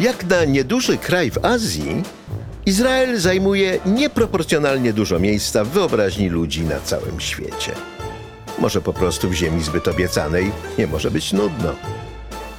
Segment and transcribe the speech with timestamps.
[0.00, 2.02] Jak na nieduży kraj w Azji,
[2.66, 7.72] Izrael zajmuje nieproporcjonalnie dużo miejsca w wyobraźni ludzi na całym świecie.
[8.58, 11.74] Może po prostu w ziemi zbyt obiecanej nie może być nudno.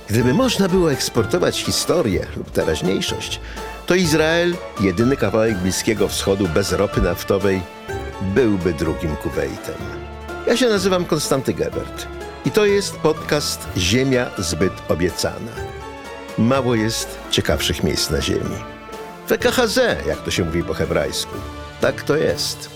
[0.09, 3.39] Gdyby można było eksportować historię lub teraźniejszość,
[3.85, 7.61] to Izrael, jedyny kawałek Bliskiego Wschodu bez ropy naftowej,
[8.21, 9.75] byłby drugim Kuwejtem.
[10.47, 12.07] Ja się nazywam Konstanty Gebert
[12.45, 15.70] i to jest podcast Ziemia zbyt obiecana.
[16.37, 18.55] Mało jest ciekawszych miejsc na ziemi.
[19.27, 21.35] WKHZ, jak to się mówi po hebrajsku.
[21.81, 22.69] Tak to jest.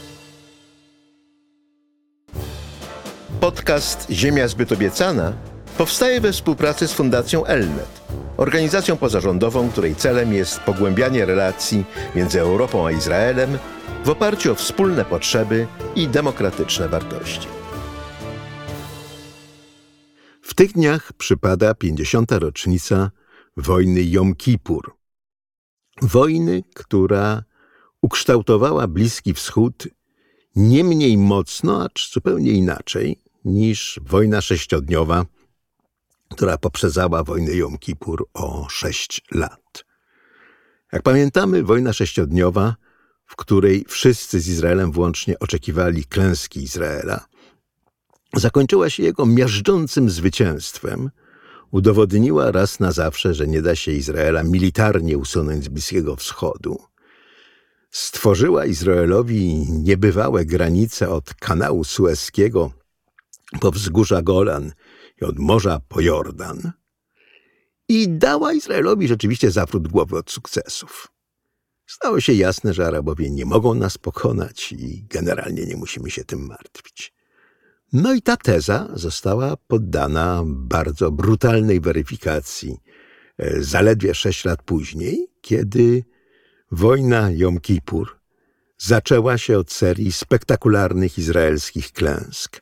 [3.40, 5.34] Podcast Ziemia zbyt obiecana
[5.78, 8.02] powstaje we współpracy z Fundacją Elnet,
[8.38, 11.86] organizacją pozarządową, której celem jest pogłębianie relacji
[12.16, 13.58] między Europą a Izraelem
[14.06, 17.48] w oparciu o wspólne potrzeby i demokratyczne wartości.
[20.42, 22.32] W tych dniach przypada 50.
[22.32, 23.12] rocznica
[23.58, 24.96] wojny Jom Kippur.
[26.02, 27.44] Wojny, która
[28.02, 29.88] ukształtowała Bliski Wschód
[30.56, 35.26] nie mniej mocno, acz zupełnie inaczej niż wojna sześciodniowa,
[36.32, 39.86] która poprzedzała wojnę Jom Kippur o sześć lat.
[40.92, 42.76] Jak pamiętamy, wojna sześciodniowa,
[43.26, 47.26] w której wszyscy z Izraelem włącznie oczekiwali klęski Izraela,
[48.34, 51.10] zakończyła się jego miażdżącym zwycięstwem,
[51.76, 56.80] udowodniła raz na zawsze, że nie da się Izraela militarnie usunąć z Bliskiego Wschodu.
[57.92, 62.72] Stworzyła Izraelowi niebywałe granice od kanału Sueskiego
[63.62, 64.72] po wzgórza Golan
[65.22, 66.72] i od morza po Jordan
[67.90, 71.08] i dała Izraelowi rzeczywiście zawrót głowy od sukcesów.
[71.88, 76.46] Stało się jasne, że Arabowie nie mogą nas pokonać i generalnie nie musimy się tym
[76.46, 77.14] martwić.
[77.96, 82.78] No i ta teza została poddana bardzo brutalnej weryfikacji
[83.38, 86.04] e, zaledwie sześć lat później, kiedy
[86.72, 88.20] wojna Jom Kippur
[88.78, 92.62] zaczęła się od serii spektakularnych izraelskich klęsk,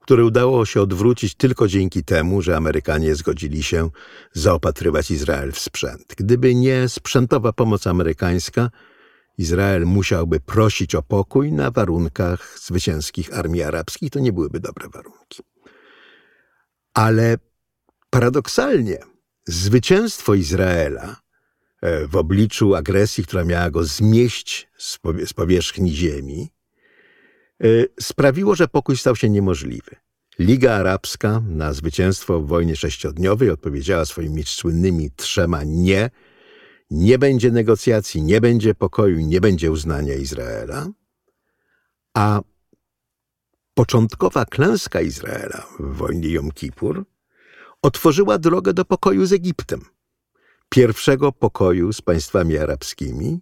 [0.00, 3.90] które udało się odwrócić tylko dzięki temu, że Amerykanie zgodzili się
[4.32, 6.14] zaopatrywać Izrael w sprzęt.
[6.16, 8.70] Gdyby nie sprzętowa pomoc amerykańska,
[9.40, 14.10] Izrael musiałby prosić o pokój na warunkach zwycięskich armii arabskich.
[14.10, 15.42] To nie byłyby dobre warunki.
[16.94, 17.36] Ale
[18.10, 18.98] paradoksalnie
[19.46, 21.16] zwycięstwo Izraela
[21.82, 24.68] e, w obliczu agresji, która miała go zmieść
[25.26, 26.50] z powierzchni ziemi,
[27.60, 27.66] e,
[28.00, 29.96] sprawiło, że pokój stał się niemożliwy.
[30.38, 36.10] Liga Arabska na zwycięstwo w wojnie sześciodniowej odpowiedziała swoimi słynnymi trzema nie–
[36.90, 40.88] nie będzie negocjacji, nie będzie pokoju, nie będzie uznania Izraela,
[42.14, 42.40] a
[43.74, 47.04] początkowa klęska Izraela w wojnie Jom Kippur
[47.82, 49.80] otworzyła drogę do pokoju z Egiptem,
[50.68, 53.40] pierwszego pokoju z państwami arabskimi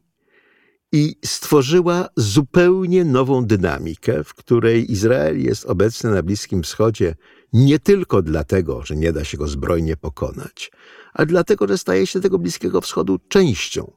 [0.92, 7.14] i stworzyła zupełnie nową dynamikę, w której Izrael jest obecny na Bliskim Wschodzie
[7.52, 10.70] nie tylko dlatego, że nie da się go zbrojnie pokonać,
[11.18, 13.92] ale dlatego, że staje się tego Bliskiego Wschodu częścią,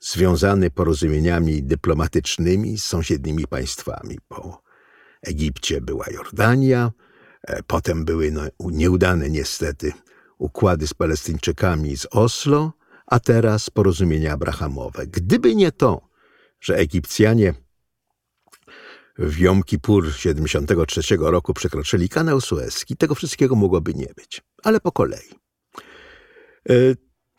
[0.00, 4.18] związany porozumieniami dyplomatycznymi z sąsiednimi państwami.
[4.28, 4.62] Po
[5.22, 6.92] Egipcie była Jordania,
[7.42, 9.92] e, potem były no, nieudane niestety
[10.38, 12.72] układy z Palestyńczykami z Oslo,
[13.06, 15.06] a teraz porozumienia abrahamowe.
[15.06, 16.08] Gdyby nie to,
[16.60, 17.54] że Egipcjanie
[19.18, 24.42] w Jom Kippur 73 roku przekroczyli kanał Suezki, tego wszystkiego mogłoby nie być.
[24.62, 25.43] Ale po kolei.
[26.70, 26.74] E,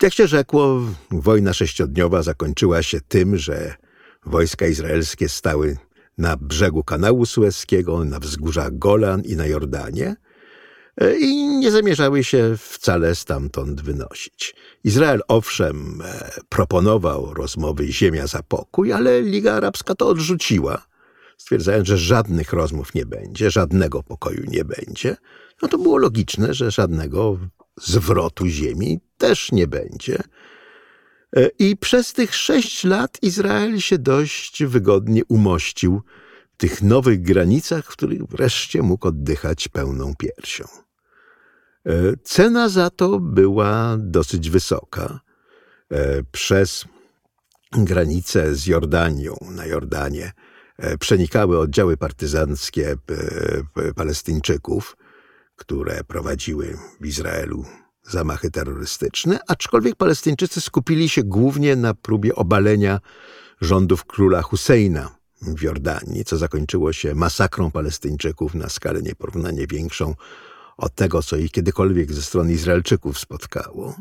[0.02, 3.74] jak się rzekło, wojna sześciodniowa zakończyła się tym, że
[4.26, 5.76] wojska izraelskie stały
[6.18, 10.16] na brzegu kanału Suezkiego, na wzgórzach Golan i na Jordanie
[11.00, 14.54] e, i nie zamierzały się wcale stamtąd wynosić.
[14.84, 20.86] Izrael owszem e, proponował rozmowy ziemia za pokój, ale Liga Arabska to odrzuciła
[21.38, 25.16] stwierdzając, że żadnych rozmów nie będzie, żadnego pokoju nie będzie,
[25.62, 27.38] no to było logiczne, że żadnego
[27.80, 30.18] zwrotu ziemi też nie będzie.
[31.36, 36.02] E, I przez tych sześć lat Izrael się dość wygodnie umościł
[36.54, 40.64] w tych nowych granicach, w których wreszcie mógł oddychać pełną piersią.
[41.86, 41.92] E,
[42.24, 45.20] cena za to była dosyć wysoka.
[45.90, 46.84] E, przez
[47.72, 50.32] granicę z Jordanią na Jordanie
[51.00, 52.96] przenikały oddziały partyzanckie
[53.96, 54.96] Palestyńczyków,
[55.56, 57.64] które prowadziły w Izraelu
[58.02, 63.00] zamachy terrorystyczne, aczkolwiek Palestyńczycy skupili się głównie na próbie obalenia
[63.60, 70.14] rządów króla Husseina w Jordanii, co zakończyło się masakrą Palestyńczyków na skalę nieporównanie większą
[70.76, 73.94] od tego, co ich kiedykolwiek ze strony Izraelczyków spotkało.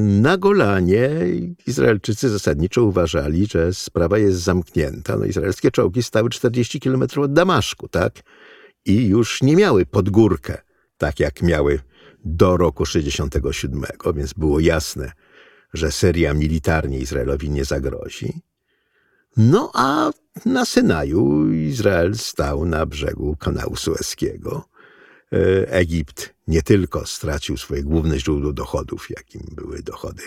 [0.00, 1.10] Na Golanie
[1.66, 5.16] Izraelczycy zasadniczo uważali, że sprawa jest zamknięta.
[5.16, 8.22] No, izraelskie czołgi stały 40 kilometrów od Damaszku, tak?
[8.84, 10.58] I już nie miały podgórkę,
[10.98, 11.80] tak jak miały
[12.24, 13.82] do roku 67,
[14.14, 15.12] więc było jasne,
[15.72, 18.42] że Syria militarnie Izraelowi nie zagrozi.
[19.36, 20.10] No a
[20.46, 24.68] na Synaju Izrael stał na brzegu kanału Sueskiego.
[25.32, 30.22] E, Egipt nie tylko stracił swoje główne źródło dochodów, jakim były dochody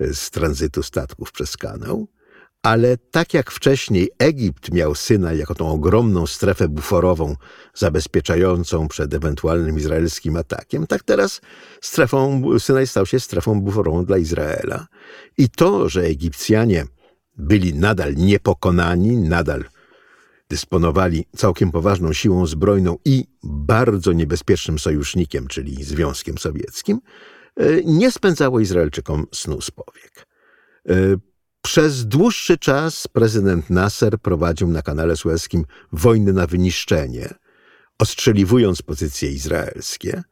[0.00, 2.08] z tranzytu statków przez kanał,
[2.62, 7.36] ale tak jak wcześniej Egipt miał Synaj jako tą ogromną strefę buforową
[7.74, 11.40] zabezpieczającą przed ewentualnym izraelskim atakiem, tak teraz
[11.80, 14.86] strefą, Synaj stał się strefą buforową dla Izraela.
[15.38, 16.86] I to, że Egipcjanie
[17.36, 19.64] byli nadal niepokonani, nadal
[20.48, 27.00] dysponowali całkiem poważną siłą zbrojną i bardzo niebezpiecznym sojusznikiem, czyli Związkiem Sowieckim,
[27.56, 30.26] e, nie spędzało Izraelczykom snu z powiek.
[31.66, 37.34] Przez dłuższy czas prezydent Nasser prowadził na kanale sueskim wojny na wyniszczenie,
[37.98, 40.22] ostrzeliwując pozycje izraelskie,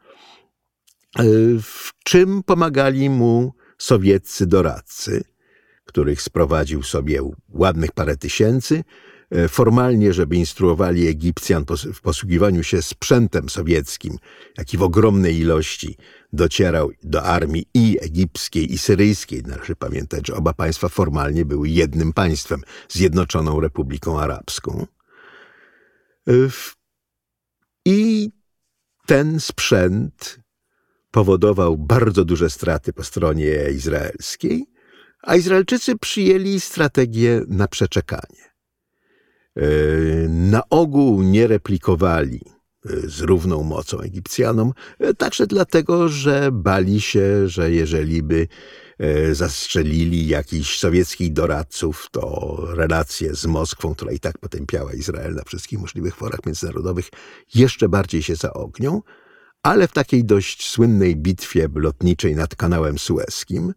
[1.19, 1.25] e,
[1.63, 5.25] w czym pomagali mu sowieccy doradcy,
[5.85, 8.85] których sprowadził sobie ładnych parę tysięcy,
[9.49, 14.19] formalnie, żeby instruowali Egipcjan w posługiwaniu się sprzętem sowieckim,
[14.59, 15.97] jaki w ogromnej ilości
[16.33, 19.43] docierał do armii i egipskiej, i syryjskiej.
[19.47, 24.87] Należy pamiętać, że oba państwa formalnie były jednym państwem, Zjednoczoną Republiką Arabską.
[26.29, 26.33] E,
[27.85, 28.31] I
[29.07, 30.41] ten sprzęt
[31.11, 34.67] powodował bardzo duże straty po stronie izraelskiej,
[35.23, 38.54] a Izraelczycy przyjęli strategię na przeczekanie.
[39.57, 42.41] E, na ogół nie replikowali
[42.87, 48.49] e, z równą mocą Egipcjanom, e, także dlatego, że bali się, że jeżeli by
[49.33, 55.79] zastrzelili jakichś sowieckich doradców, to relacje z Moskwą, która i tak potępiała Izrael na wszystkich
[55.79, 57.09] możliwych forach międzynarodowych,
[57.55, 59.03] jeszcze bardziej się zaognią,
[59.63, 63.75] ale w takiej dość słynnej bitwie lotniczej nad kanałem sueskim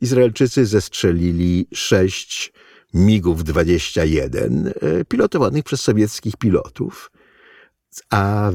[0.00, 2.52] Izraelczycy zestrzelili sześć
[2.94, 7.10] MIGów 21 e, pilotowanych przez sowieckich pilotów,
[8.10, 8.50] a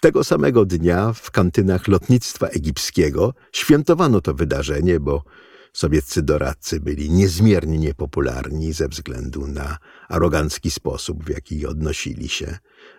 [0.00, 5.24] tego samego dnia w kantynach lotnictwa egipskiego świętowano to wydarzenie, bo
[5.72, 12.58] sowieccy doradcy byli niezmiernie niepopularni ze względu na arogancki sposób, w jaki odnosili się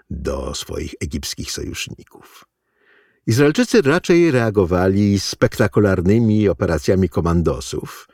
[0.09, 2.45] do swoich egipskich sojuszników.
[3.27, 8.09] Izraelczycy raczej reagowali spektakularnymi operacjami komandosów,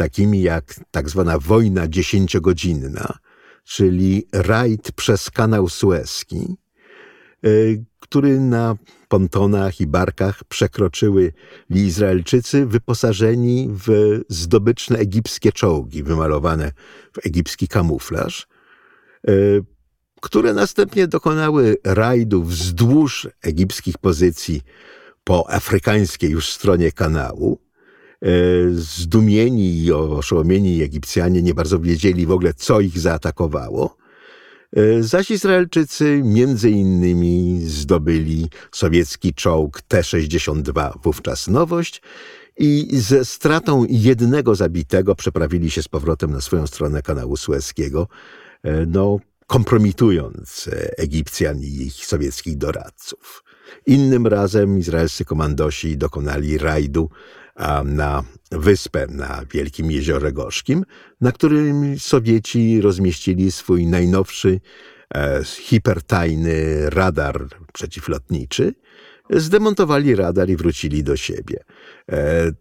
[0.00, 3.18] takimi jak tak zwana wojna dziesięciogodzinna,
[3.64, 6.56] czyli rajd przez kanał Suezki,
[7.44, 7.48] e,
[8.00, 8.76] który na
[9.08, 11.32] pontonach i barkach przekroczyły
[11.70, 16.72] Izraelczycy wyposażeni w zdobyczne egipskie czołgi wymalowane
[17.12, 18.48] w egipski kamuflaż,
[19.28, 19.32] e,
[20.20, 24.62] które następnie dokonały rajdu wzdłuż egipskich pozycji
[25.24, 27.69] po afrykańskiej już stronie kanału,
[28.72, 33.96] zdumieni i oszołomieni Egipcjanie nie bardzo wiedzieli w ogóle, co ich zaatakowało.
[34.76, 42.02] E, zaś Izraelczycy między innymi zdobyli sowiecki czołg T-62, wówczas nowość,
[42.56, 48.08] i ze stratą jednego zabitego przeprawili się z powrotem na swoją stronę kanału Sueskiego,
[48.62, 53.44] e, no, kompromitując Egipcjan i ich sowieckich doradców.
[53.86, 57.10] Innym razem izraelscy komandosi dokonali rajdu
[57.84, 60.84] na wyspę na Wielkim Jeziorze Gorzkim,
[61.20, 64.60] na którym Sowieci rozmieścili swój najnowszy
[65.14, 68.74] e, hipertajny radar przeciwlotniczy.
[69.30, 71.64] Zdemontowali radar i wrócili do siebie.
[72.12, 72.52] E,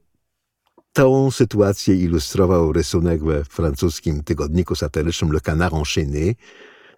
[0.93, 6.35] tą sytuację ilustrował rysunek we francuskim tygodniku satyrycznym Le Canard enchaîné,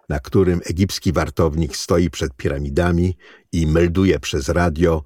[0.08, 3.16] na którym egipski wartownik stoi przed piramidami
[3.52, 5.02] i melduje przez radio–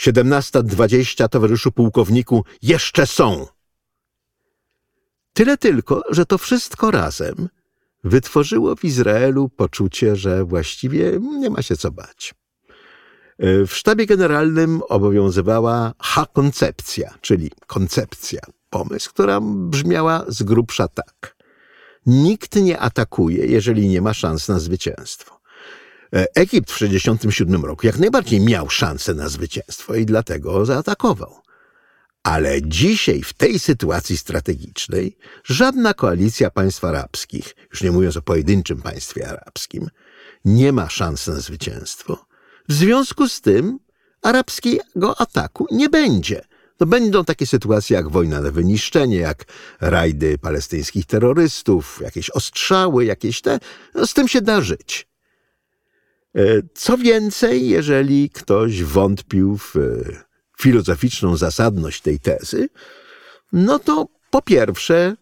[0.00, 3.46] 17.20, towarzyszu pułkowniku, jeszcze są.
[5.32, 7.48] Tyle tylko, że to wszystko razem
[8.04, 12.34] wytworzyło w Izraelu poczucie, że właściwie nie ma się co bać.
[13.38, 21.36] W sztabie generalnym obowiązywała ha-koncepcja, czyli koncepcja, pomysł, która brzmiała z grubsza tak.
[22.06, 25.35] Nikt nie atakuje, jeżeli nie ma szans na zwycięstwo.
[26.16, 31.40] E, Egipt w 1967 roku jak najbardziej miał szansę na zwycięstwo i dlatego zaatakował.
[32.22, 38.82] Ale dzisiaj, w tej sytuacji strategicznej, żadna koalicja państw arabskich, już nie mówiąc o pojedynczym
[38.82, 39.88] państwie arabskim,
[40.44, 42.26] nie ma szans na zwycięstwo.
[42.68, 43.78] W związku z tym
[44.22, 46.44] arabskiego ataku nie będzie.
[46.80, 49.44] No będą takie sytuacje jak wojna na wyniszczenie, jak
[49.80, 53.58] rajdy palestyńskich terrorystów, jakieś ostrzały, jakieś te.
[53.94, 55.08] No z tym się da żyć.
[56.36, 59.80] E, co więcej, jeżeli ktoś wątpił w e,
[60.58, 62.68] filozoficzną zasadność tej tezy,
[63.52, 65.16] no to po pierwsze,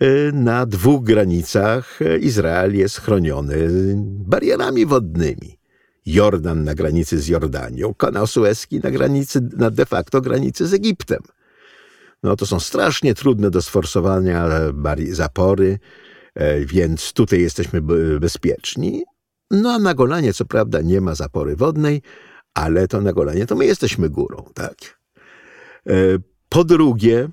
[0.00, 3.68] e, na dwóch granicach Izrael jest chroniony
[4.06, 5.58] barierami wodnymi.
[6.06, 11.22] Jordan na granicy z Jordanią, kanał Suezki na granicy, na de facto granicy z Egiptem.
[12.22, 14.48] No to są strasznie trudne do sforsowania
[15.10, 15.78] zapory,
[16.66, 17.82] więc tutaj jesteśmy
[18.20, 19.04] bezpieczni.
[19.50, 22.02] No a na Golanie co prawda nie ma zapory wodnej,
[22.54, 25.00] ale to na Golanie to my jesteśmy górą, tak?
[25.86, 25.92] E,
[26.48, 27.28] po drugie,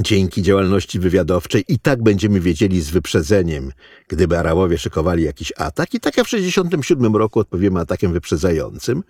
[0.00, 3.72] dzięki działalności wywiadowczej i tak będziemy wiedzieli z wyprzedzeniem,
[4.08, 5.94] gdyby Arabowie szykowali jakiś atak.
[5.94, 9.02] I tak jak w 1967 roku odpowiemy atakiem wyprzedzającym,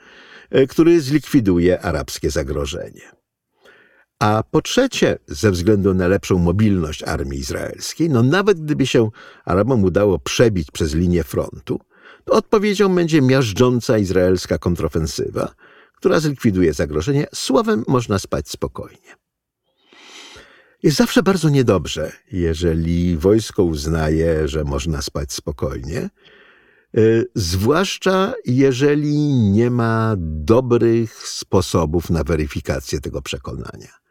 [0.51, 3.24] e, który zlikwiduje arabskie zagrożenie.
[4.25, 9.11] A po trzecie, ze względu na lepszą mobilność armii izraelskiej, no nawet gdyby się
[9.45, 11.81] Arabom udało przebić przez linię frontu,
[12.25, 15.55] to odpowiedzią będzie miażdżąca izraelska kontrofensywa,
[15.97, 17.27] która zlikwiduje zagrożenie.
[17.35, 19.17] Słowem można spać spokojnie.
[20.83, 26.11] Jest zawsze bardzo niedobrze, jeżeli wojsko uznaje, że można spać spokojnie,
[26.99, 34.04] y, zwłaszcza jeżeli nie ma dobrych sposobów na weryfikację tego przekonania.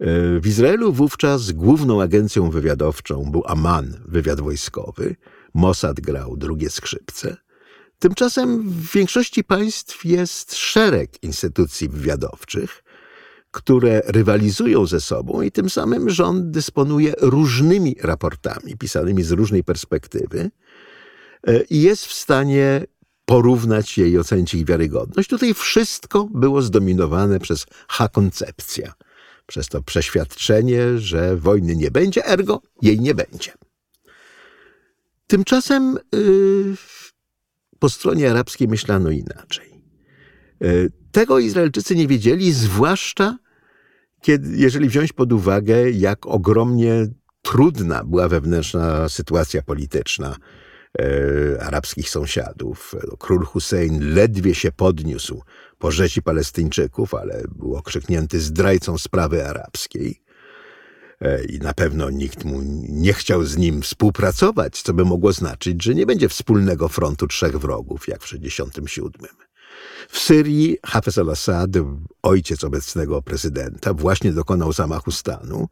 [0.00, 5.16] Y, w Izraelu wówczas główną agencją wywiadowczą był Aman, wywiad wojskowy,
[5.54, 7.36] Mossad grał drugie skrzypce.
[7.98, 12.84] Tymczasem w większości państw jest szereg instytucji wywiadowczych,
[13.50, 20.50] które rywalizują ze sobą i tym samym rząd dysponuje różnymi raportami pisanymi z różnej perspektywy
[21.46, 22.84] e, i jest w stanie
[23.24, 25.28] porównać je i ocenić ich wiarygodność.
[25.28, 28.92] Tutaj wszystko było zdominowane przez H-koncepcja,
[29.52, 33.52] przez to przeświadczenie, że wojny nie będzie, ergo jej nie będzie.
[35.26, 36.74] Tymczasem yy,
[37.78, 39.82] po stronie arabskiej myślano inaczej.
[40.60, 43.38] Yy, tego Izraelczycy nie wiedzieli, zwłaszcza
[44.20, 47.06] kiedy, jeżeli wziąć pod uwagę, jak ogromnie
[47.42, 50.36] trudna była wewnętrzna sytuacja polityczna
[50.98, 52.94] yy, arabskich sąsiadów.
[53.18, 55.42] Król Hussein ledwie się podniósł
[55.82, 60.20] po rzezi Palestyńczyków, ale był okrzyknięty zdrajcą sprawy arabskiej.
[61.20, 65.84] E, i na pewno nikt mu nie chciał z nim współpracować, co by mogło znaczyć,
[65.84, 69.30] że nie będzie wspólnego frontu trzech wrogów, jak w 1967.
[70.08, 71.70] W Syrii Hafez al-Assad,
[72.22, 75.68] ojciec obecnego prezydenta, właśnie dokonał zamachu stanu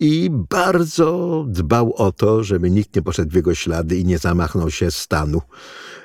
[0.00, 4.70] i bardzo dbał o to, żeby nikt nie poszedł w jego ślady i nie zamachnął
[4.70, 5.40] się stanu.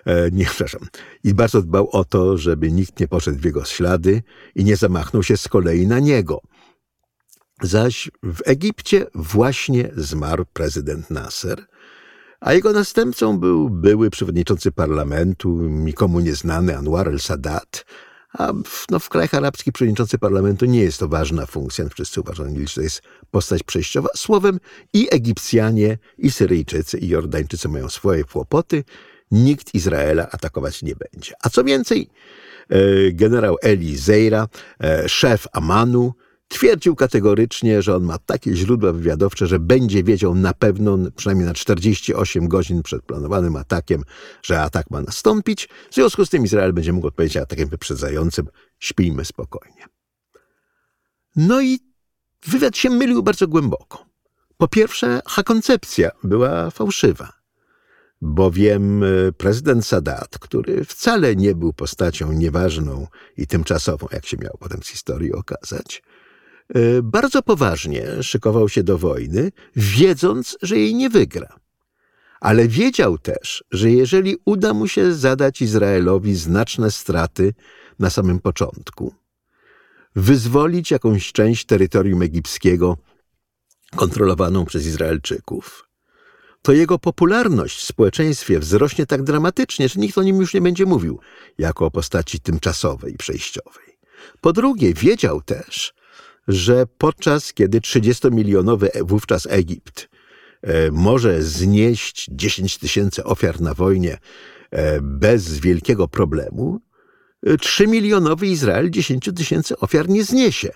[0.05, 0.81] E, nie, przepraszam.
[1.23, 4.23] I bardzo dbał o to, żeby nikt nie poszedł w jego ślady
[4.55, 6.41] i nie zamachnął się z kolei na niego.
[7.61, 11.65] Zaś w Egipcie właśnie zmarł prezydent Nasser,
[12.39, 17.85] a jego następcą był były przewodniczący parlamentu, nikomu nieznany Anwar el-Sadat,
[18.33, 21.89] a w, no, w krajach arabskich przewodniczący parlamentu nie jest to ważna funkcja.
[21.89, 24.09] Wszyscy uważają, że to jest postać przejściowa.
[24.15, 24.59] Słowem
[24.93, 28.83] i Egipcjanie, i Syryjczycy, i Jordańczycy mają swoje kłopoty.
[29.31, 31.33] Nikt Izraela atakować nie będzie.
[31.43, 32.09] A co więcej,
[32.69, 32.77] e,
[33.11, 34.47] generał Eli Zeira,
[34.83, 36.13] e, szef Amanu,
[36.51, 41.53] Twierdził kategorycznie, że on ma takie źródła wywiadowcze, że będzie wiedział na pewno, przynajmniej na
[41.53, 44.03] 48 godzin przed planowanym atakiem,
[44.43, 45.69] że atak ma nastąpić.
[45.91, 48.47] W związku z tym Izrael będzie mógł odpowiedzieć atakiem wyprzedzającym.
[48.79, 49.85] Śpijmy spokojnie.
[51.35, 51.79] No i
[52.47, 54.05] wywiad się mylił bardzo głęboko.
[54.57, 57.33] Po pierwsze, koncepcja była fałszywa,
[58.21, 64.57] bowiem e, prezydent Sadat, który wcale nie był postacią nieważną i tymczasową, jak się miał
[64.59, 66.03] potem z historii okazać,
[67.03, 71.59] bardzo poważnie szykował się do wojny, wiedząc, że jej nie wygra.
[72.39, 77.53] Ale wiedział też, że jeżeli uda mu się zadać Izraelowi znaczne straty
[77.99, 79.13] na samym początku,
[80.15, 82.97] wyzwolić jakąś część terytorium egipskiego
[83.95, 85.87] kontrolowaną przez Izraelczyków,
[86.61, 90.85] to jego popularność w społeczeństwie wzrośnie tak dramatycznie, że nikt o nim już nie będzie
[90.85, 91.19] mówił
[91.57, 93.97] jako o postaci tymczasowej, przejściowej.
[94.41, 95.93] Po drugie, wiedział też,
[96.47, 100.09] że podczas kiedy 30-milionowy wówczas Egipt
[100.61, 104.17] e, może znieść 10 tysięcy ofiar na wojnie
[104.71, 106.81] e, bez wielkiego problemu,
[107.45, 110.71] 3-milionowy Izrael 10 tysięcy ofiar nie zniesie.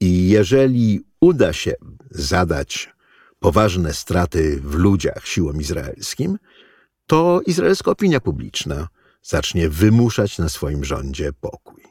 [0.00, 1.74] I jeżeli uda się
[2.10, 2.90] zadać
[3.38, 6.38] poważne straty w ludziach siłom izraelskim,
[7.06, 8.88] to izraelska opinia publiczna
[9.22, 11.82] zacznie wymuszać na swoim rządzie pokój.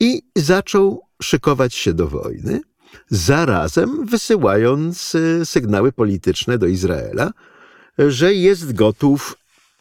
[0.00, 2.60] i zaczął szykować się do wojny,
[3.10, 7.32] zarazem wysyłając y, sygnały polityczne do Izraela,
[7.98, 9.36] że jest gotów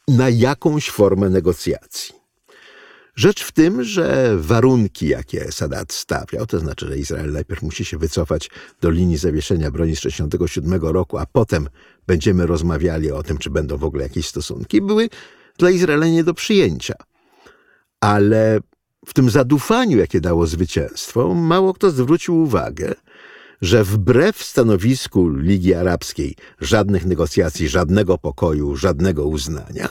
[0.08, 2.24] na jakąś formę negocjacji.
[3.16, 7.98] Rzecz w tym, że warunki, jakie Sadat stawiał, to znaczy, że Izrael najpierw musi się
[7.98, 8.50] wycofać
[8.82, 11.70] do linii zawieszenia broni z 1967 roku, a potem
[12.08, 15.10] będziemy rozmawiali o tym, czy będą w ogóle jakieś stosunki, były
[15.58, 16.96] dla Izraela nie do przyjęcia.
[18.02, 18.60] Ale
[19.06, 22.94] w tym zadufaniu, jakie dało zwycięstwo, mało kto zwrócił uwagę,
[23.62, 29.90] że wbrew stanowisku Ligi Arabskiej żadnych negocjacji, żadnego pokoju, żadnego uznania,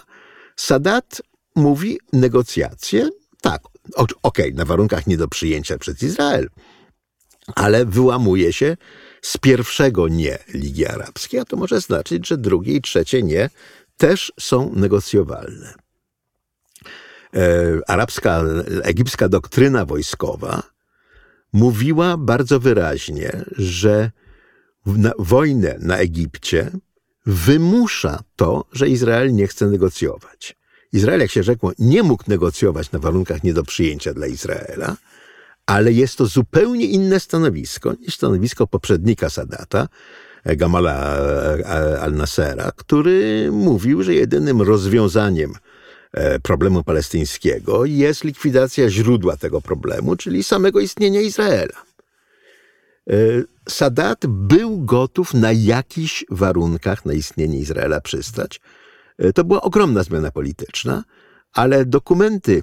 [0.57, 1.23] Sadat
[1.57, 3.63] mówi negocjacje, tak,
[3.97, 6.49] okej, okay, na warunkach nie do przyjęcia przez Izrael,
[7.55, 8.77] ale wyłamuje się
[9.23, 13.51] z pierwszego nie Ligi Arabskiej, a to może znaczyć, że drugie i trzecie nie
[13.97, 15.75] też są negocjowalne.
[17.37, 18.45] E, arabska,
[18.83, 20.63] egipska doktryna wojskowa
[21.53, 24.11] mówiła bardzo wyraźnie, że
[24.87, 26.71] na, wojnę na Egipcie
[27.27, 30.57] wymusza to, że Izrael nie chce negocjować.
[30.93, 34.97] Izrael, jak się rzekło, nie mógł negocjować na warunkach nie do przyjęcia dla Izraela,
[35.67, 39.89] ale jest to zupełnie inne stanowisko niż stanowisko poprzednika Sadata,
[40.45, 41.19] Gamala
[42.01, 45.72] al-Nasera, który mówił, że jedynym rozwiązaniem e,
[46.43, 51.83] problemu palestyńskiego jest likwidacja źródła tego problemu, czyli samego istnienia Izraela.
[53.11, 53.15] E,
[53.69, 58.61] Sadat był gotów na jakichś warunkach na istnienie Izraela przystać,
[59.19, 61.05] E, to była ogromna zmiana polityczna,
[61.53, 62.63] ale dokumenty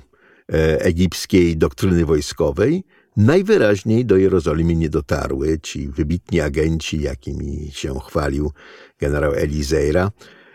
[0.53, 2.83] e, egipskiej doktryny wojskowej
[3.17, 5.59] najwyraźniej do Jerozolimy nie dotarły.
[5.59, 8.51] Ci wybitni agenci, jakimi się chwalił
[8.99, 10.11] generał Elizeira,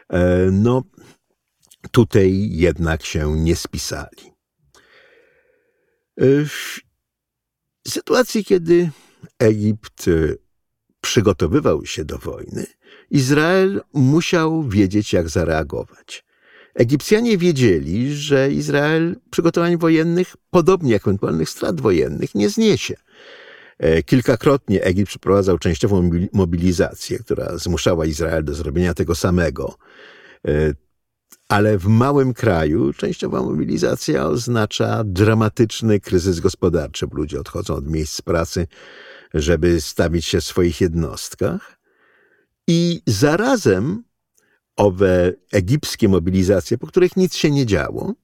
[0.09, 0.83] e, no
[1.91, 4.35] tutaj jednak się nie spisali.
[6.19, 6.81] W
[7.89, 8.91] sytuacji, kiedy
[9.39, 10.07] Egipt
[11.01, 12.67] przygotowywał się do wojny,
[13.11, 16.25] Izrael musiał wiedzieć, jak zareagować.
[16.75, 22.95] Egipcjanie wiedzieli, że Izrael przygotowań wojennych, podobnie jak ewentualnych strat wojennych, nie zniesie.
[23.79, 29.77] E, kilkakrotnie Egipt przeprowadzał częściową mobilizację, która zmuszała Izrael do zrobienia tego samego.
[31.55, 37.07] Ale w małym kraju częściowa mobilizacja oznacza dramatyczny kryzys gospodarczy.
[37.13, 38.67] Ludzie odchodzą od miejsc pracy,
[39.35, 41.79] żeby stawić się w swoich jednostkach.
[42.67, 44.03] I zarazem
[44.77, 48.15] owe egipskie mobilizacje, po których nic się nie działo,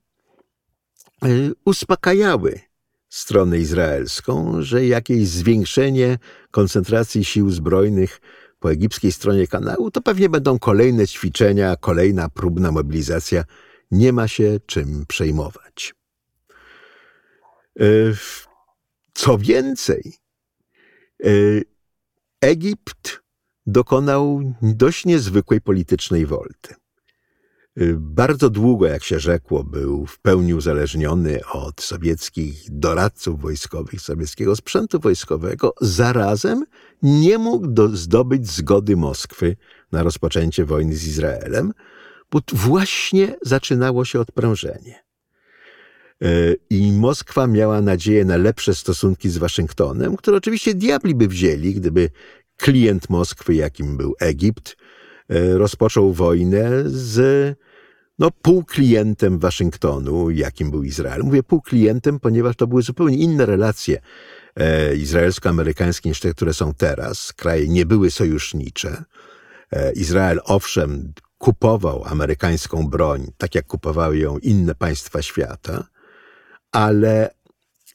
[1.25, 1.29] e,
[1.65, 2.61] uspokajały
[3.09, 6.19] stronę izraelską, że jakieś zwiększenie
[6.51, 8.21] koncentracji sił zbrojnych
[8.61, 13.45] po egipskiej stronie kanału to pewnie będą kolejne ćwiczenia, kolejna próbna mobilizacja.
[13.91, 15.95] Nie ma się czym przejmować.
[17.81, 17.85] E,
[19.15, 20.13] co więcej,
[21.25, 21.29] e,
[22.41, 23.21] Egipt
[23.67, 26.75] dokonał dość niezwykłej politycznej wolty.
[27.79, 34.57] Y, bardzo długo, jak się rzekło, był w pełni uzależniony od sowieckich doradców wojskowych, sowieckiego
[34.57, 35.75] sprzętu wojskowego.
[35.81, 36.65] Zarazem
[37.03, 39.57] nie mógł do, zdobyć zgody Moskwy
[39.93, 41.73] na rozpoczęcie wojny z Izraelem,
[42.31, 45.03] bo właśnie zaczynało się odprężenie.
[46.25, 51.75] Y, I Moskwa miała nadzieję na lepsze stosunki z Waszyngtonem, które oczywiście diabli by wzięli,
[51.75, 52.11] gdyby
[52.57, 54.77] klient Moskwy, jakim był Egipt,
[55.59, 57.57] rozpoczął wojnę z
[58.19, 61.23] no, półklientem Waszyngtonu, jakim był Izrael.
[61.23, 64.01] Mówię półklientem, ponieważ to były zupełnie inne relacje
[64.57, 67.33] e, izraelsko-amerykańskie niż te, które są teraz.
[67.33, 69.05] Kraje nie były sojusznicze.
[69.73, 75.85] E, Izrael, owszem, kupował amerykańską broń, tak jak kupowały ją inne państwa świata,
[76.73, 77.31] ale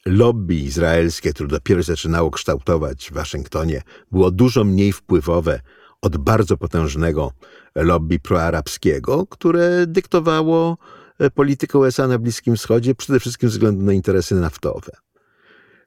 [0.06, 5.60] lobby izraelskie, które dopiero zaczynało kształtować w Waszyngtonie, było dużo mniej wpływowe
[6.06, 7.32] od bardzo potężnego
[7.76, 10.78] lobby proarabskiego, które dyktowało
[11.20, 14.92] e, politykę USA na Bliskim Wschodzie, przede wszystkim ze względu na interesy naftowe.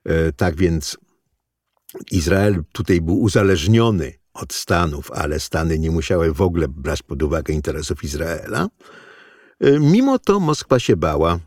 [0.05, 0.99] E, tak więc
[2.11, 7.55] Izrael tutaj był uzależniony od Stanów, ale Stany nie musiały w ogóle brać pod uwagę
[7.55, 8.69] interesów Izraela.
[9.61, 11.39] E, mimo to Moskwa się bała,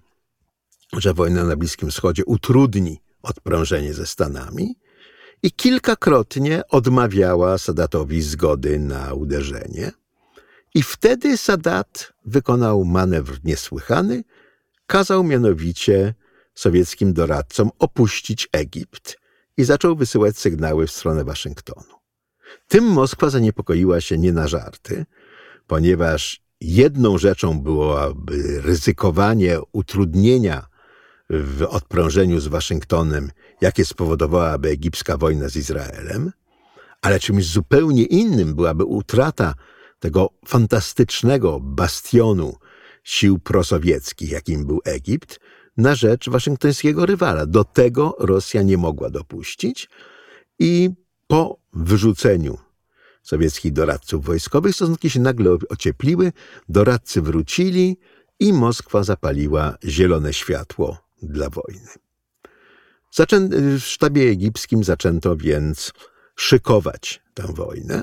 [0.97, 4.75] że wojna na Bliskim Wschodzie utrudni odprężenie ze Stanami
[5.43, 9.91] i kilkakrotnie odmawiała Sadatowi zgody na uderzenie.
[10.75, 14.23] I wtedy Sadat wykonał manewr niesłychany,
[14.87, 16.13] kazał mianowicie
[16.55, 19.17] sowieckim doradcom opuścić Egipt
[19.57, 21.95] i zaczął wysyłać sygnały w stronę Waszyngtonu.
[22.67, 25.05] Tym Moskwa zaniepokoiła się nie na żarty,
[25.67, 30.70] ponieważ jedną rzeczą byłoby ryzykowanie utrudnienia
[31.31, 36.31] w odprążeniu z Waszyngtonem, jakie spowodowałaby egipska wojna z Izraelem,
[37.01, 39.53] ale czymś zupełnie innym byłaby utrata
[39.99, 42.55] tego fantastycznego bastionu
[43.03, 45.39] sił prosowieckich, jakim był Egipt,
[45.77, 47.45] na rzecz waszyngtońskiego rywala.
[47.45, 49.89] Do tego Rosja nie mogła dopuścić
[50.59, 50.89] i
[51.27, 52.57] po wyrzuceniu
[53.23, 56.31] sowieckich doradców wojskowych stosunki się nagle ociepliły,
[56.69, 57.97] doradcy wrócili
[58.39, 61.89] i Moskwa zapaliła zielone światło dla wojny.
[63.11, 63.49] Zaczę...
[63.79, 65.93] w sztabie egipskim zaczęto więc
[66.35, 68.01] szykować tę wojnę.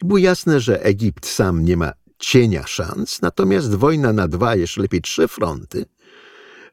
[0.00, 5.02] Było jasne, że Egipt sam nie ma cienia szans, natomiast wojna na dwa, jeszcze lepiej
[5.02, 5.84] trzy fronty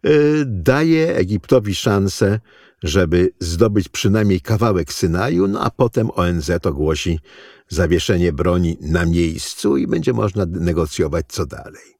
[0.05, 2.39] y, daje Egiptowi szansę,
[2.83, 7.19] żeby zdobyć przynajmniej kawałek Synaju, no a potem ONZ ogłosi
[7.67, 11.98] zawieszenie broni na miejscu i będzie można negocjować co dalej.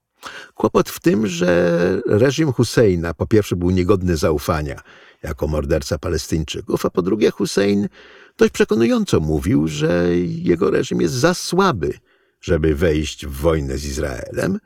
[0.55, 4.81] Kłopot w tym, że reżim Husseina po pierwsze był niegodny zaufania
[5.23, 7.89] jako morderca Palestyńczyków, a po drugie Hussein
[8.37, 11.93] dość przekonująco mówił, że jego reżim jest za słaby,
[12.41, 14.59] żeby wejść w wojnę z Izraelem,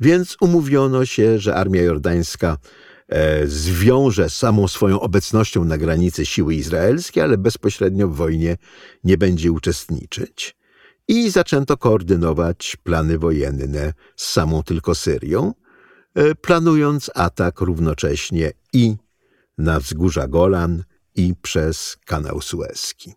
[0.00, 2.58] więc umówiono się, że armia jordańska
[3.08, 8.56] e, zwiąże samą swoją obecnością na granicy siły izraelskie, ale bezpośrednio w wojnie
[9.04, 10.56] nie będzie uczestniczyć.
[11.08, 15.54] I zaczęto koordynować plany wojenne z samą tylko Syrią,
[16.14, 18.96] e, planując atak równocześnie i
[19.58, 23.14] na wzgórza Golan, i przez kanał Suezki.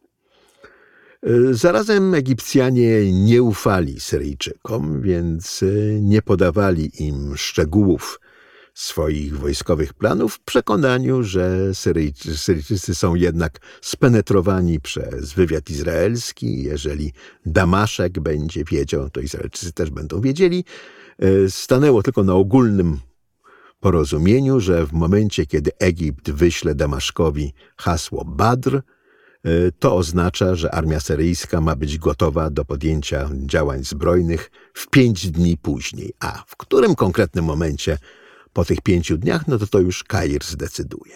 [1.24, 8.20] E, zarazem Egipcjanie nie ufali Syryjczykom, więc e, nie podawali im szczegółów
[8.78, 16.64] swoich wojskowych planów w przekonaniu, że Syryjczycy, Syryjczycy są jednak spenetrowani przez wywiad izraelski.
[16.64, 17.14] Jeżeli
[17.46, 20.66] Damaszek będzie wiedział, to Izraelczycy też będą wiedzieli.
[21.20, 23.00] E, stanęło tylko na ogólnym
[23.80, 28.82] porozumieniu, że w momencie, kiedy Egipt wyśle Damaszkowi hasło Badr, e,
[29.80, 35.58] to oznacza, że armia syryjska ma być gotowa do podjęcia działań zbrojnych w pięć dni
[35.58, 36.14] później.
[36.20, 37.98] A w którym konkretnym momencie
[38.58, 41.16] po tych pięciu dniach, no to to już Kair zdecyduje.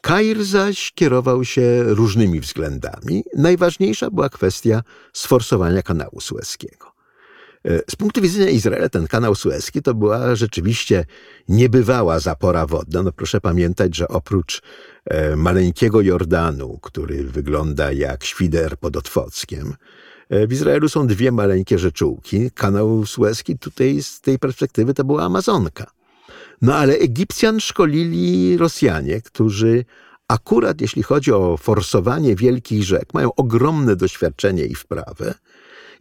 [0.00, 3.24] Kair zaś kierował się różnymi względami.
[3.36, 6.92] Najważniejsza była kwestia sforsowania kanału sueskiego.
[7.64, 11.04] E, z punktu widzenia Izraela ten kanał sueski to była rzeczywiście
[11.48, 13.02] niebywała zapora wodna.
[13.02, 14.62] No proszę pamiętać, że oprócz
[15.04, 19.74] e, maleńkiego Jordanu, który wygląda jak świder pod Otwockiem,
[20.28, 22.50] e, w Izraelu są dwie maleńkie rzeczułki.
[22.50, 25.95] Kanał sueski tutaj z tej perspektywy to była Amazonka.
[26.62, 29.84] No ale Egipcjan szkolili Rosjanie, którzy
[30.28, 35.34] akurat jeśli chodzi o forsowanie wielkich rzek, mają ogromne doświadczenie i wprawę.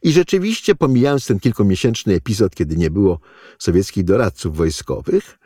[0.04, 3.20] I rzeczywiście, pomijając ten kilkumiesięczny epizod, kiedy nie było
[3.60, 5.40] sowieckich doradców wojskowych,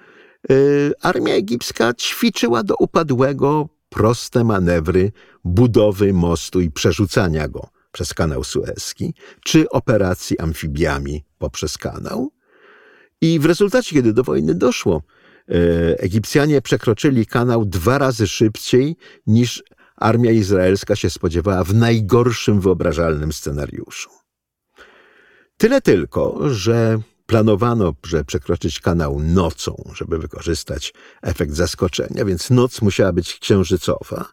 [0.51, 5.11] y, armia egipska ćwiczyła do upadłego proste manewry
[5.43, 9.13] budowy mostu i przerzucania go przez kanał Suezki,
[9.45, 12.31] czy operacji amfibiami poprzez kanał.
[13.21, 15.01] I w rezultacie, kiedy do wojny doszło,
[15.49, 18.95] y, Egipcjanie przekroczyli kanał dwa razy szybciej
[19.27, 19.63] niż
[19.95, 24.09] armia izraelska się spodziewała w najgorszym wyobrażalnym scenariuszu.
[25.57, 33.13] Tyle tylko, że planowano, że przekroczyć kanał nocą, żeby wykorzystać efekt zaskoczenia, więc noc musiała
[33.13, 34.25] być księżycowa.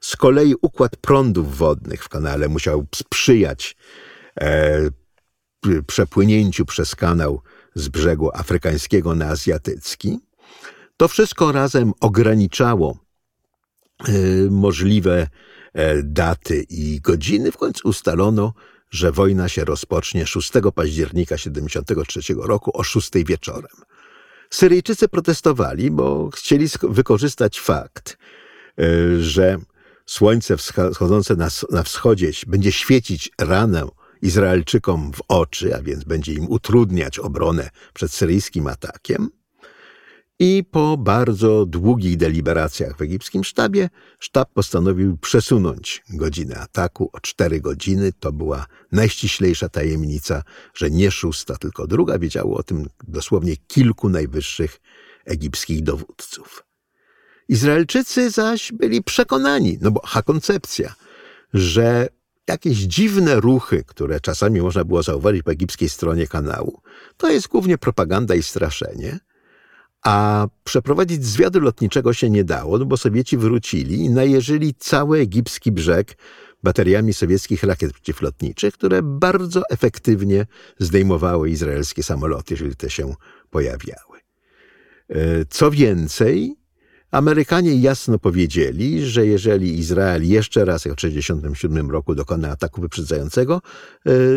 [0.00, 3.76] Z kolei układ prądów wodnych w kanale musiał sprzyjać
[4.40, 4.90] e,
[5.86, 7.42] przepłynięciu przez kanał
[7.78, 10.18] z brzegu afrykańskiego na azjatycki.
[10.96, 12.98] To wszystko razem ograniczało
[14.08, 14.12] e,
[14.50, 15.28] możliwe
[15.72, 17.52] e, daty i godziny.
[17.52, 18.52] W końcu ustalono,
[18.90, 23.76] że wojna się rozpocznie 6 października 73 roku o 6 wieczorem.
[24.50, 28.18] Syryjczycy protestowali, bo chcieli wykorzystać fakt,
[28.78, 28.84] e,
[29.20, 29.58] że
[30.06, 31.36] słońce wschodzące
[31.70, 33.88] na wschodzie będzie świecić ranę
[34.22, 39.28] Izraelczykom w oczy, a więc będzie im utrudniać obronę przed syryjskim atakiem.
[40.40, 47.60] I po bardzo długich deliberacjach w egipskim sztabie, sztab postanowił przesunąć godzinę ataku o cztery
[47.60, 48.12] godziny.
[48.20, 50.42] To była najściślejsza tajemnica,
[50.74, 52.18] że nie szósta, tylko druga.
[52.18, 54.80] Wiedziało o tym dosłownie kilku najwyższych
[55.24, 56.64] egipskich dowódców.
[57.48, 60.94] Izraelczycy zaś byli przekonani, no bo ha koncepcja,
[61.54, 62.08] że
[62.48, 66.80] jakieś dziwne ruchy, które czasami można było zauważyć po egipskiej stronie kanału,
[67.16, 69.18] to jest głównie propaganda i straszenie–
[70.02, 75.72] a przeprowadzić zwiadu lotniczego się nie dało, no bo Sowieci wrócili i najeżyli cały egipski
[75.72, 76.16] brzeg
[76.62, 80.46] bateriami sowieckich rakiet przeciwlotniczych, które bardzo efektywnie
[80.78, 83.14] zdejmowały izraelskie samoloty, jeżeli te się
[83.50, 84.18] pojawiały.
[85.08, 86.56] E, co więcej,
[87.10, 93.62] Amerykanie jasno powiedzieli, że jeżeli Izrael jeszcze raz, w 1967 roku, dokona ataku wyprzedzającego,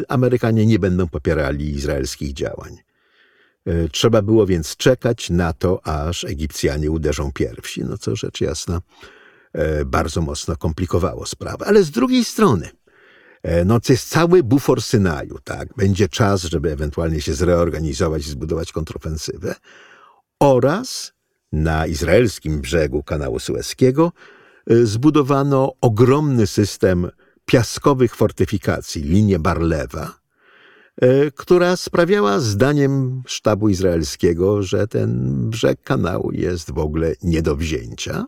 [0.07, 2.77] Amerykanie nie będą popierali izraelskich działań.
[3.91, 8.81] Trzeba było więc czekać na to, aż Egipcjanie uderzą pierwsi, no co rzecz jasna
[9.85, 11.65] bardzo mocno komplikowało sprawę.
[11.65, 12.69] Ale z drugiej strony,
[13.43, 15.73] E, no to jest cały bufor Synaju, tak?
[15.77, 19.55] Będzie czas, żeby ewentualnie się zreorganizować i zbudować kontrofensywę.
[20.39, 21.13] Oraz
[21.51, 24.11] na izraelskim brzegu kanału Sueskiego
[24.67, 27.09] e, zbudowano ogromny system
[27.45, 30.19] piaskowych fortyfikacji, linię Barlewa,
[31.01, 37.55] e, która sprawiała zdaniem sztabu izraelskiego, że ten brzeg kanału jest w ogóle nie do
[37.55, 38.25] wzięcia.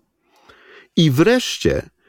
[0.96, 2.03] I wreszcie Y,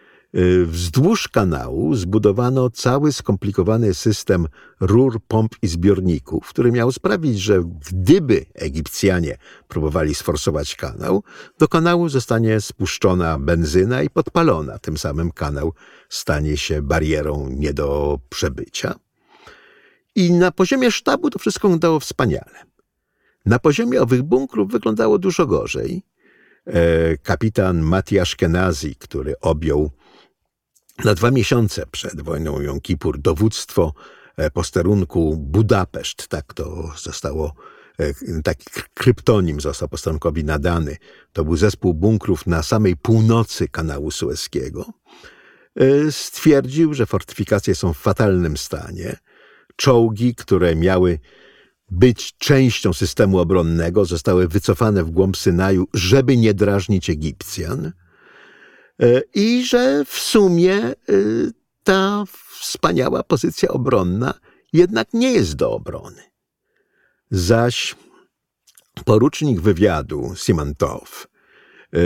[0.67, 4.47] wzdłuż kanału zbudowano cały skomplikowany system
[4.81, 11.23] rur, pomp i zbiorników, który miał sprawić, że gdyby Egipcjanie próbowali sforsować kanał,
[11.59, 14.79] do kanału zostanie spuszczona benzyna i podpalona.
[14.79, 15.73] Tym samym kanał
[16.09, 18.95] stanie się barierą nie do przebycia.
[20.15, 22.65] I na poziomie sztabu to wszystko wyglądało wspaniale.
[23.47, 26.03] Na poziomie owych bunkrów wyglądało dużo gorzej.
[26.67, 29.91] E, kapitan Matiasz Kenazi, który objął
[31.05, 33.95] na dwa miesiące przed wojną Jom Kippur dowództwo
[34.37, 37.55] e, posterunku Budapeszt, tak to zostało,
[37.99, 40.97] e, taki kryptonim został posterunkowi nadany.
[41.33, 44.87] To był zespół bunkrów na samej północy kanału Sueskiego.
[45.77, 49.17] E, stwierdził, że fortyfikacje są w fatalnym stanie.
[49.77, 51.19] Czołgi, które miały
[51.91, 57.93] być częścią systemu obronnego, zostały wycofane w głąb Synaju, żeby nie drażnić Egipcjan.
[59.03, 60.95] E, I że w sumie e,
[61.85, 62.25] ta
[62.61, 64.35] wspaniała pozycja obronna
[64.73, 66.23] jednak nie jest do obrony.
[67.31, 67.95] Zaś
[69.05, 71.27] porucznik wywiadu Simantow,
[71.93, 71.99] e,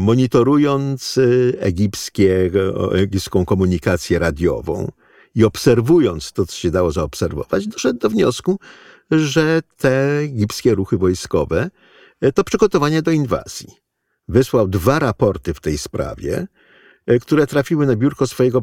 [0.00, 1.18] monitorując
[1.58, 2.50] egipskie,
[2.92, 4.92] egipską komunikację radiową
[5.34, 8.58] i obserwując to, co się dało zaobserwować, doszedł do wniosku,
[9.10, 11.70] że te egipskie ruchy wojskowe
[12.34, 13.85] to przygotowanie do inwazji
[14.28, 16.46] wysłał dwa raporty w tej sprawie,
[17.06, 18.62] e, które trafiły na biurko swojego,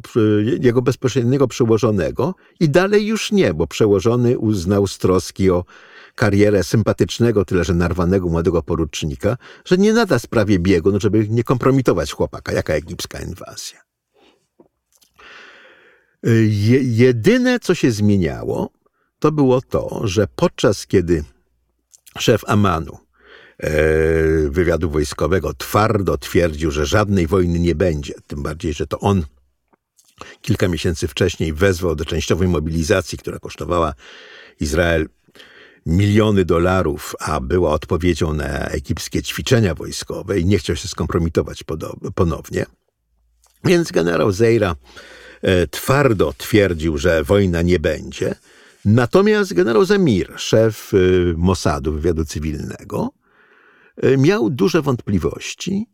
[0.61, 5.65] jego bezpośredniego przełożonego i dalej już nie, bo przełożony uznał z troski o
[6.15, 11.43] karierę sympatycznego, tyle że narwanego młodego porucznika, że nie nada sprawie biegu, no żeby nie
[11.43, 12.53] kompromitować chłopaka.
[12.53, 13.79] Jaka egipska inwazja?
[16.23, 18.69] E, je, jedyne, co się zmieniało,
[19.19, 21.23] to było to, że podczas kiedy
[22.19, 23.12] szef Amanu E,
[24.49, 28.13] wywiadu wojskowego twardo twierdził, że żadnej wojny nie będzie.
[28.27, 29.25] Tym bardziej, że to on
[30.41, 33.93] kilka miesięcy wcześniej wezwał do częściowej mobilizacji, która kosztowała
[34.59, 35.09] Izrael
[35.85, 41.63] miliony dolarów, a była odpowiedzią na egipskie ćwiczenia wojskowe i nie chciał się skompromitować
[42.15, 42.65] ponownie.
[43.63, 44.75] Więc generał Zeira
[45.41, 48.35] e, twardo twierdził, że wojna nie będzie.
[48.85, 50.97] Natomiast generał Zamir, szef e,
[51.37, 53.22] Mossadu, wywiadu cywilnego, E,
[54.17, 55.87] miał duże wątpliwości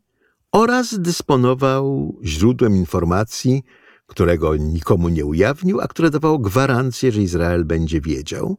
[0.52, 3.62] oraz dysponował źródłem informacji,
[4.06, 8.56] którego nikomu nie ujawnił, a które dawało gwarancję, że Izrael będzie wiedział.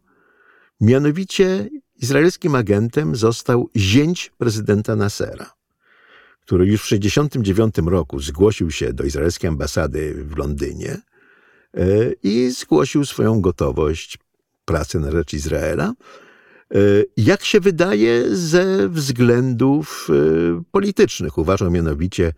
[0.81, 5.53] Mianowicie izraelskim agentem został zięć prezydenta Nasera,
[6.41, 10.97] który już w 1969 roku zgłosił się do izraelskiej ambasady w Londynie
[11.73, 14.17] e, i zgłosił swoją gotowość
[14.65, 15.93] pracy na rzecz Izraela.
[16.71, 16.77] E,
[17.17, 21.37] jak się wydaje, ze względów e, politycznych.
[21.37, 22.33] Uważał mianowicie,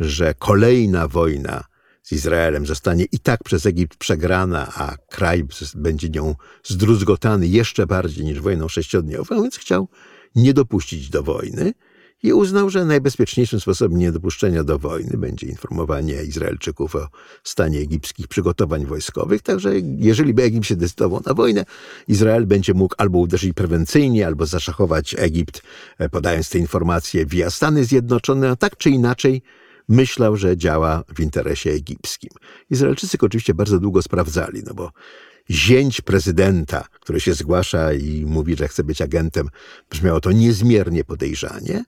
[0.00, 1.64] że kolejna wojna
[2.02, 5.44] z Izraelem zostanie i tak przez Egipt przegrana, a kraj
[5.74, 9.88] będzie nią zdruzgotany jeszcze bardziej niż wojną sześciodniową, więc chciał
[10.34, 11.72] nie dopuścić do wojny
[12.22, 17.08] i uznał, że najbezpieczniejszym sposobem niedopuszczenia do wojny będzie informowanie Izraelczyków o
[17.44, 19.42] stanie egipskich przygotowań wojskowych.
[19.42, 21.64] Także jeżeli by Egipt się decydował na wojnę,
[22.08, 25.62] Izrael będzie mógł albo uderzyć prewencyjnie, albo zaszachować Egipt,
[25.98, 29.42] e, podając te informacje via Stany Zjednoczone, a tak czy inaczej
[29.88, 32.30] myślał, że działa w interesie egipskim.
[32.70, 34.92] Izraelczycy oczywiście bardzo długo sprawdzali, no bo
[35.50, 39.48] zięć prezydenta, który się zgłasza i mówi, że chce być agentem,
[39.90, 41.84] brzmiało to niezmiernie podejrzanie,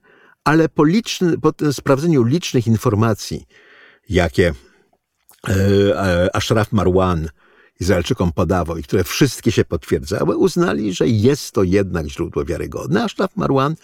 [0.49, 3.45] ale po, liczny, po sprawdzeniu licznych informacji,
[4.09, 4.53] jakie
[5.47, 7.29] e, e, Ashraf Marwan
[7.79, 13.03] Izraelczykom podawał i które wszystkie się potwierdzały, uznali, że jest to jednak źródło wiarygodne.
[13.03, 13.75] Ashraf Marwan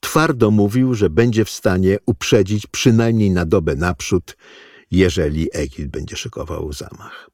[0.00, 4.36] twardo mówił, że będzie w stanie uprzedzić przynajmniej na dobę naprzód,
[4.90, 7.30] jeżeli Egipt będzie szykował zamach.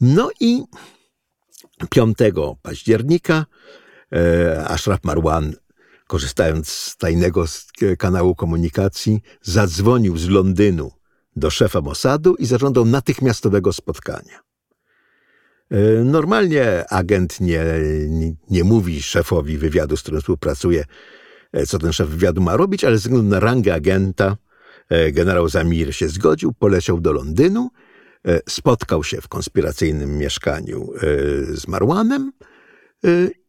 [0.00, 0.62] No i
[1.90, 2.18] 5
[2.62, 3.46] października
[4.12, 5.54] e, Ashraf Marwan
[6.06, 7.44] korzystając z tajnego
[7.98, 10.90] kanału komunikacji, zadzwonił z Londynu
[11.36, 14.40] do szefa Mossadu i zażądał natychmiastowego spotkania.
[15.70, 17.64] E, normalnie agent nie,
[18.50, 20.84] nie, mówi szefowi wywiadu, z którym współpracuje,
[21.52, 24.36] e, co ten szef wywiadu ma robić, ale ze względu na rangę agenta
[24.88, 27.70] e, generał Zamir się zgodził, poleciał do Londynu,
[28.48, 30.92] spotkał się w konspiracyjnym mieszkaniu
[31.48, 32.32] z Marwanem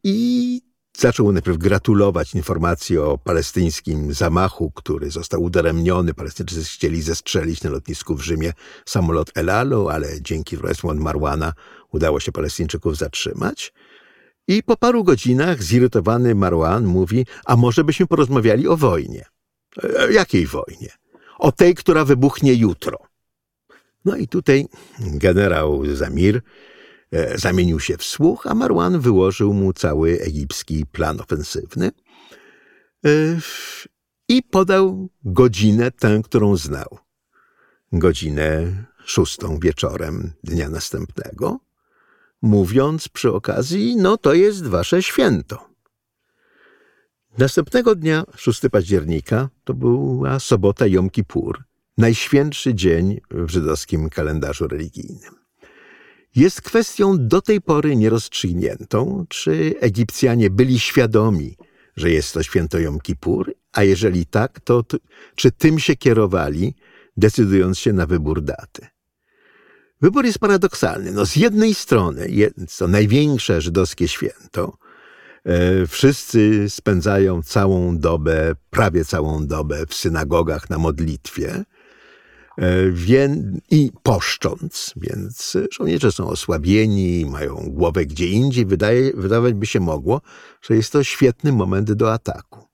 [0.04, 0.62] i
[1.00, 6.14] Zaczął najpierw gratulować informacji o palestyńskim zamachu, który został udaremniony.
[6.14, 8.54] Palestyńczycy chcieli zestrzelić na lotnisku w Rzymie
[8.86, 9.50] samolot El
[9.92, 11.54] ale dzięki królestwu Marwana
[11.92, 13.74] udało się Palestyńczyków zatrzymać.
[14.48, 19.26] I po paru godzinach zirytowany Marwan mówi, a może byśmy porozmawiali o wojnie.
[19.84, 20.90] E, jakiej wojnie?
[21.40, 22.98] O tej, która wybuchnie jutro.
[24.06, 24.68] No i tutaj
[25.00, 26.42] generał Zamir E,
[27.36, 31.92] zamienił się w słuch, a Marwan wyłożył mu cały egipski plan ofensywny
[33.06, 33.10] e,
[34.28, 36.98] i podał godzinę tę, którą znał.
[37.92, 38.74] Godzinę
[39.06, 41.60] szóstą wieczorem dnia następnego,
[42.42, 45.70] mówiąc przy okazji, no to jest wasze święto.
[47.38, 51.64] Następnego dnia, 6 października, to była sobota Jom Kippur,
[51.98, 55.47] najświętszy dzień w żydowskim kalendarzu religijnym
[56.38, 61.58] jest kwestią do tej pory nierozstrzygniętą, czy Egipcjanie byli świadomi,
[61.96, 64.84] że jest to święto Jom Kippur, a jeżeli tak, to
[65.36, 66.76] czy tym się kierowali,
[67.18, 68.88] decydując się na wybór daty.
[70.02, 71.12] Wybór jest paradoksalny.
[71.12, 74.78] No, z jednej strony jest to największe żydowskie święto.
[75.46, 81.64] E, wszyscy spędzają całą dobę, prawie całą dobę w synagogach na modlitwie,
[83.72, 88.66] i poszcząc, więc żołnierze są osłabieni, mają głowę gdzie indziej.
[88.66, 90.22] Wydaje, wydawać by się mogło,
[90.62, 92.68] że jest to świetny moment do ataku.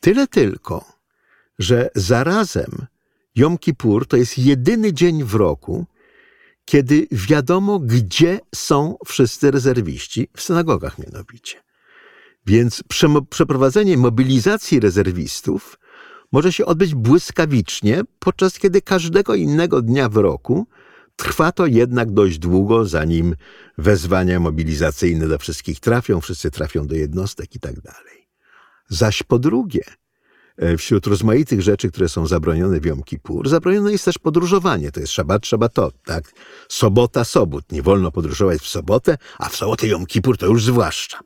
[0.00, 0.84] Tyle tylko,
[1.58, 2.86] że zarazem
[3.34, 5.86] Jom Kippur to jest jedyny dzień w roku,
[6.64, 11.56] kiedy wiadomo, gdzie są wszyscy rezerwiści, w synagogach mianowicie.
[12.46, 12.82] Więc
[13.30, 15.78] przeprowadzenie mobilizacji rezerwistów
[16.34, 20.66] może się odbyć błyskawicznie, podczas kiedy każdego innego dnia w roku
[21.16, 23.36] trwa to jednak dość długo, zanim
[23.78, 28.28] wezwania mobilizacyjne do wszystkich trafią, wszyscy trafią do jednostek i tak dalej.
[28.88, 29.84] Zaś po drugie,
[30.56, 34.92] e, wśród rozmaitych rzeczy, które są zabronione w Jom Kippur, zabronione jest też podróżowanie.
[34.92, 36.32] To jest szabat, szabatot, tak?
[36.68, 37.72] Sobota, sobot.
[37.72, 41.20] Nie wolno podróżować w sobotę, a w sobotę Jom Kippur to już zwłaszcza.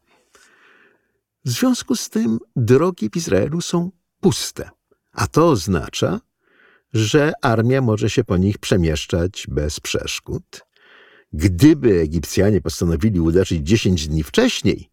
[1.44, 3.90] W związku z tym drogi w Izraelu są
[4.21, 4.77] puste.
[5.18, 6.20] A to oznacza,
[6.92, 10.64] że armia może się po nich przemieszczać bez przeszkód.
[11.33, 14.90] Gdyby Egipcjanie postanowili uderzyć 10 dni wcześniej,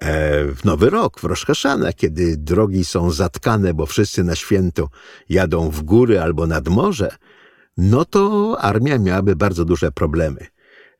[0.00, 4.88] e, w Nowy Rok, w Rosh Hashanah, kiedy drogi są zatkane, bo wszyscy na święto
[5.28, 7.16] jadą w góry albo nad morze,
[7.76, 10.46] no to armia miałaby bardzo duże problemy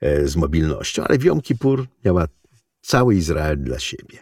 [0.01, 2.27] e, z mobilnością, ale w Jom Kippur miała
[2.81, 4.19] cały Izrael dla siebie.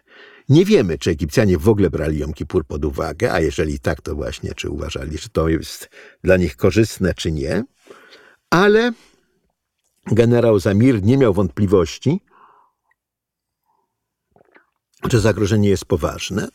[0.49, 4.15] Nie wiemy, czy Egipcjanie w ogóle brali Jom Kippur pod uwagę, a jeżeli tak, to
[4.15, 5.89] właśnie, czy uważali, że to jest
[6.25, 7.65] dla nich korzystne, czy nie.
[8.51, 8.93] Ale
[10.07, 12.21] generał Zamir nie miał wątpliwości,
[15.11, 16.49] że zagrożenie jest poważne,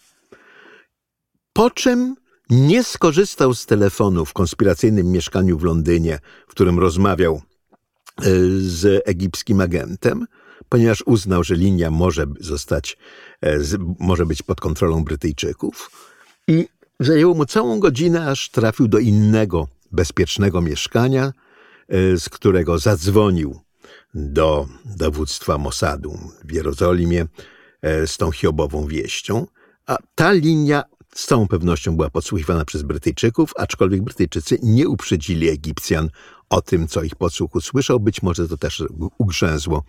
[1.54, 2.16] po czym
[2.50, 7.42] nie skorzystał z telefonu w konspiracyjnym mieszkaniu w Londynie, w którym rozmawiał
[8.18, 8.22] e,
[8.60, 10.26] z egipskim agentem,
[10.74, 12.98] ponieważ uznał, że linia może zostać,
[13.44, 13.60] e,
[14.00, 15.92] może być pod kontrolą Brytyjczyków.
[16.48, 16.68] I
[17.00, 21.32] zajęło mu całą godzinę, aż trafił do innego, bezpiecznego mieszkania,
[21.90, 23.60] e, z którego zadzwonił
[24.14, 27.28] do dowództwa Mossadu w Jerozolimie
[27.82, 29.48] e, z tą hiobową wieścią.
[29.86, 30.84] A ta linia
[31.16, 36.10] z całą pewnością była podsłuchiwana przez Brytyjczyków, aczkolwiek Brytyjczycy nie uprzedzili Egipcjan
[36.50, 38.00] o tym, co ich podsłuch usłyszał.
[38.00, 38.84] Być może to też
[39.18, 39.84] ugrzęzło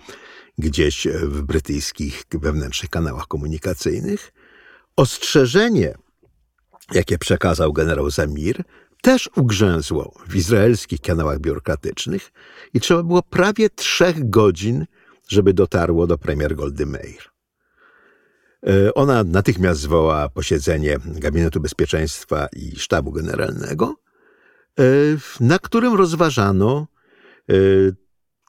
[0.59, 4.33] gdzieś w brytyjskich wewnętrznych kanałach komunikacyjnych.
[4.97, 5.95] Ostrzeżenie,
[6.93, 8.65] jakie przekazał generał Zamir,
[9.03, 12.33] też ugrzęzło w izraelskich kanałach biurokratycznych
[12.75, 14.87] i trzeba było prawie trzech godzin,
[15.29, 17.35] żeby dotarło do premier Goldy Meir.
[18.67, 23.95] E, ona natychmiast zwołała posiedzenie Gabinetu Bezpieczeństwa i Sztabu Generalnego,
[24.79, 24.83] e,
[25.41, 26.87] na którym rozważano,
[27.51, 27.55] e,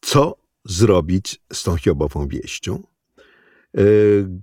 [0.02, 2.84] co zrobić z tą Hiobową wieścią.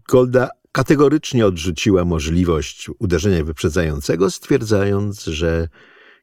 [0.08, 5.68] Golda kategorycznie odrzuciła możliwość uderzenia wyprzedzającego, stwierdzając, że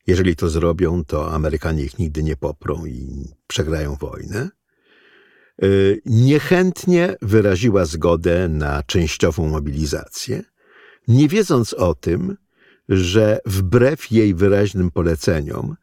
[0.07, 4.49] jeżeli to zrobią, to Amerykanie ich nigdy nie poprą i przegrają wojnę.
[6.05, 10.43] Niechętnie wyraziła zgodę na częściową mobilizację.
[11.07, 12.37] nie wiedząc o tym,
[12.89, 15.75] że wbrew jej wyraźnym poleceniom,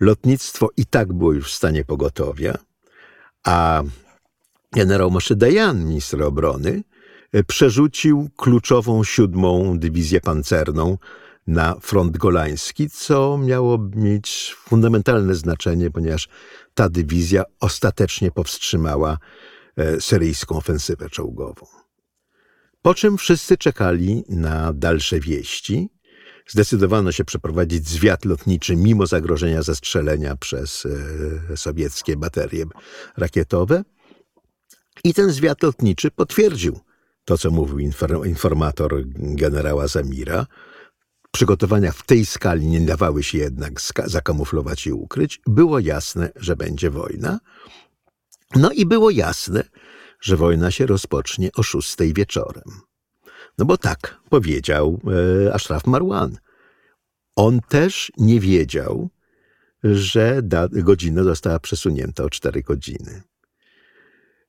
[0.00, 2.58] lotnictwo i tak było już w stanie pogotowia,
[3.46, 3.82] a
[4.72, 6.82] generał Moshe Dayan, minister obrony,
[7.46, 10.98] przerzucił kluczową siódmą dywizję pancerną
[11.46, 16.28] na front golański, co miało mieć fundamentalne znaczenie, ponieważ
[16.74, 19.18] ta dywizja ostatecznie powstrzymała
[19.76, 21.66] e, syryjską ofensywę czołgową.
[22.82, 25.88] Po czym wszyscy czekali na dalsze wieści.
[26.48, 30.86] Zdecydowano się przeprowadzić zwiat lotniczy mimo zagrożenia zestrzelenia przez
[31.50, 32.64] e, sowieckie baterie
[33.16, 33.84] rakietowe.
[35.04, 36.80] I ten zwiat lotniczy potwierdził
[37.24, 37.78] to, co mówił
[38.24, 40.46] informator generała Zamira.
[41.30, 45.40] Przygotowania w tej skali nie dawały się jednak zakamuflować i ukryć.
[45.46, 47.40] Było jasne, że będzie wojna.
[48.54, 49.64] No i było jasne,
[50.20, 52.85] że wojna się rozpocznie o szóstej wieczorem.
[53.58, 55.00] No bo tak powiedział
[55.46, 56.38] e, Ashraf Marwan.
[57.36, 59.08] On też nie wiedział,
[59.84, 60.42] że
[60.72, 63.22] godzina została przesunięta o cztery godziny.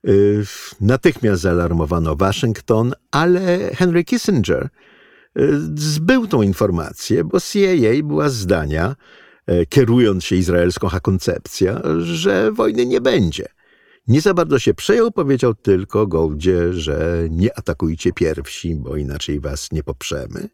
[0.07, 0.11] E,
[0.81, 4.69] natychmiast zaalarmowano Waszyngton, ale Henry Kissinger e,
[5.75, 8.95] zbył tą informację, bo CIA była zdania,
[9.47, 13.45] e, kierując się izraelską koncepcją, że wojny nie będzie.
[14.07, 19.71] Nie za bardzo się przejął, powiedział tylko Goldzie, że nie atakujcie pierwsi, bo inaczej was
[19.71, 20.49] nie poprzemy.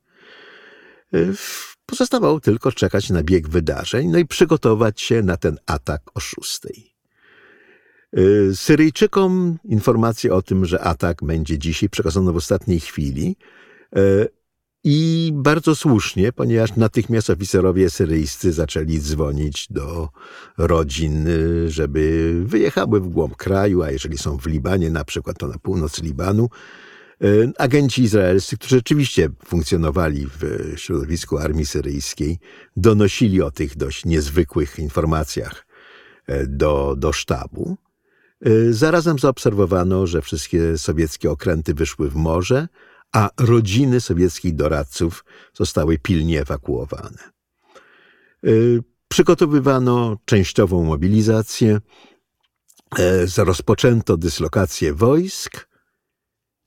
[1.85, 6.93] Pozostawało tylko czekać na bieg wydarzeń, no i przygotować się na ten atak o szóstej.
[8.53, 13.35] Syryjczykom informację o tym, że atak będzie dzisiaj, przekazano w ostatniej chwili.
[14.83, 20.09] I bardzo słusznie, ponieważ natychmiast oficerowie syryjscy zaczęli dzwonić do
[20.57, 21.27] rodzin,
[21.67, 26.01] żeby wyjechały w głąb kraju, a jeżeli są w Libanie, na przykład to na północ
[26.01, 26.49] Libanu,
[27.21, 27.27] e,
[27.57, 32.39] agenci izraelscy, którzy rzeczywiście funkcjonowali w środowisku armii syryjskiej,
[32.77, 35.65] donosili o tych dość niezwykłych informacjach
[36.27, 37.77] e, do, do sztabu.
[38.41, 42.67] E, zarazem zaobserwowano, że wszystkie sowieckie okręty wyszły w morze,
[43.13, 47.31] a rodziny sowieckich doradców zostały pilnie ewakuowane.
[48.45, 51.81] Y, przygotowywano częściową mobilizację,
[52.99, 55.67] e, rozpoczęto dyslokację wojsk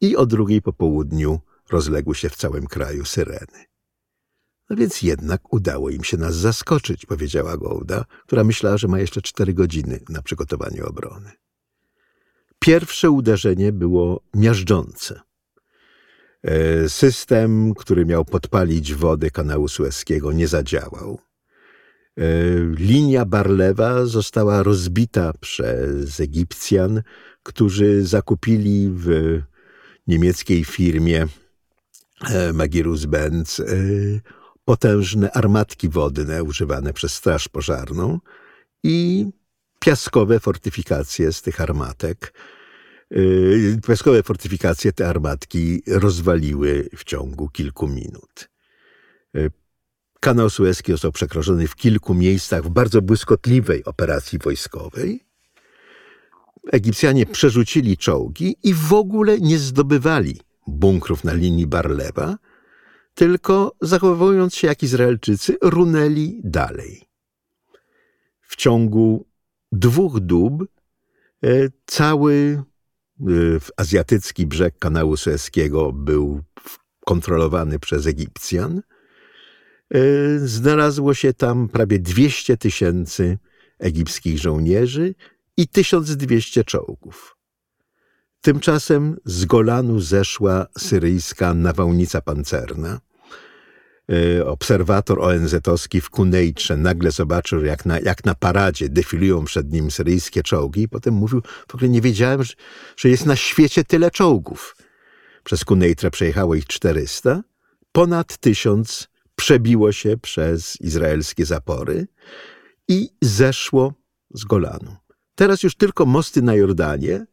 [0.01, 1.41] i o drugiej po południu
[1.71, 3.65] rozległy się w całym kraju syreny.
[4.71, 9.23] No więc jednak udało im się nas zaskoczyć, powiedziała Gołda, która myślała, że ma jeszcze
[9.23, 11.33] cztery godziny na przygotowanie obrony.
[12.59, 15.21] Pierwsze uderzenie było miażdżące.
[16.47, 21.19] E, system, który miał podpalić wodę kanału Sueskiego, nie zadziałał.
[22.19, 22.23] E,
[22.79, 27.03] linia Barlewa została rozbita przez Egipcjan,
[27.43, 29.41] którzy zakupili w
[30.07, 31.27] niemieckiej firmie
[32.25, 33.63] e, Magirus-Benz
[34.65, 38.21] potężne armatki wodne używane przez Straż Pożarną
[38.83, 39.27] i
[39.81, 42.33] piaskowe fortyfikacje z tych armatek
[43.87, 48.49] Piaskowe fortyfikacje te armatki rozwaliły w ciągu kilku minut.
[49.37, 49.51] Y,
[50.21, 55.27] kanał Suezki został przekroczony w kilku miejscach w bardzo błyskotliwej operacji wojskowej.
[56.73, 62.39] Egipcjanie przerzucili czołgi i w ogóle nie zdobywali bunkrów na linii Barlewa,
[63.15, 67.03] tylko zachowując się jak Izraelczycy, runęli dalej.
[68.41, 69.27] W ciągu
[69.73, 70.65] dwóch dób
[71.45, 72.63] y, cały
[73.21, 76.43] Y, azjatycki brzeg kanału Sueskiego był
[77.05, 78.83] kontrolowany przez Egipcjan.
[79.95, 83.39] Y, znalazło się tam prawie 200 tysięcy
[83.79, 85.15] egipskich żołnierzy
[85.57, 87.37] i 1200 czołgów.
[88.41, 93.01] Tymczasem z Golanu zeszła syryjska nawałnica pancerna.
[94.13, 99.91] Y, obserwator ONZ-owski w Kunejcze nagle zobaczył, jak na, jak na paradzie defilują przed nim
[99.91, 102.55] syryjskie czołgi i potem mówił, w ogóle nie wiedziałem, że,
[102.97, 104.77] że jest na świecie tyle czołgów.
[105.45, 107.43] Przez Kunejtrę przejechało ich 400,
[107.93, 112.07] ponad tysiąc przebiło się przez izraelskie zapory
[112.89, 113.95] i zeszło
[114.35, 114.97] z Golanu.
[115.35, 117.27] Teraz już tylko mosty na Jordanie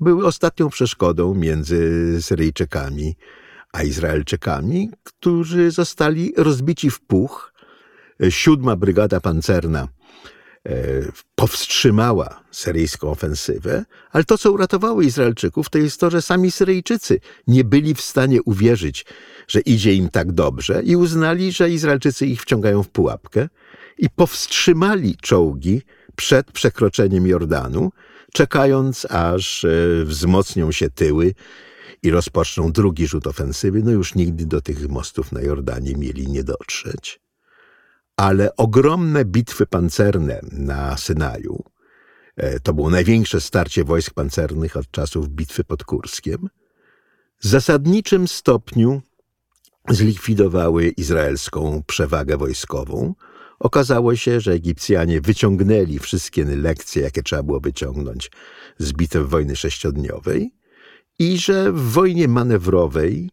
[0.00, 3.16] były ostatnią przeszkodą między Syryjczykami
[3.72, 7.52] a Izraelczykami, którzy zostali rozbici w puch.
[8.30, 9.88] Siódma Brygada Pancerna
[10.66, 10.72] e,
[11.34, 17.64] powstrzymała syryjską ofensywę, ale to, co uratowało Izraelczyków, to jest to, że sami Syryjczycy nie
[17.64, 19.04] byli w stanie uwierzyć,
[19.48, 23.48] że idzie im tak dobrze i uznali, że Izraelczycy ich wciągają w pułapkę
[23.98, 25.82] i powstrzymali czołgi
[26.16, 27.92] przed przekroczeniem Jordanu,
[28.32, 29.68] czekając aż e,
[30.04, 31.34] wzmocnią się tyły
[32.02, 36.44] i rozpoczną drugi rzut ofensywy, no już nigdy do tych mostów na Jordanie mieli nie
[36.44, 37.20] dotrzeć.
[38.16, 41.64] Ale ogromne bitwy pancerne na Synaju,
[42.36, 46.48] e, to było największe starcie wojsk pancernych od czasów bitwy pod Kurskiem,
[47.40, 49.02] w zasadniczym stopniu
[49.88, 53.14] zlikwidowały izraelską przewagę wojskową.
[53.58, 58.30] Okazało się, że Egipcjanie wyciągnęli wszystkie lekcje, jakie trzeba było wyciągnąć
[58.78, 60.52] z bitew wojny sześciodniowej
[61.18, 63.30] i że w wojnie manewrowej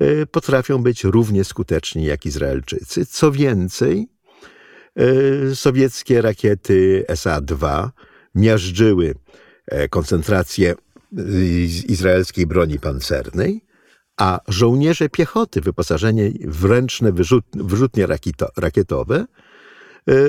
[0.00, 3.06] e, potrafią być równie skuteczni jak Izraelczycy.
[3.06, 4.08] Co więcej,
[4.96, 7.88] e, sowieckie rakiety SA-2
[8.34, 9.14] miażdżyły
[9.66, 10.74] e, koncentrację
[11.88, 13.64] izraelskiej broni pancernej,
[14.16, 18.06] a żołnierze piechoty wyposażeni w ręczne wyrzut, wyrzutnie
[18.56, 19.26] rakietowe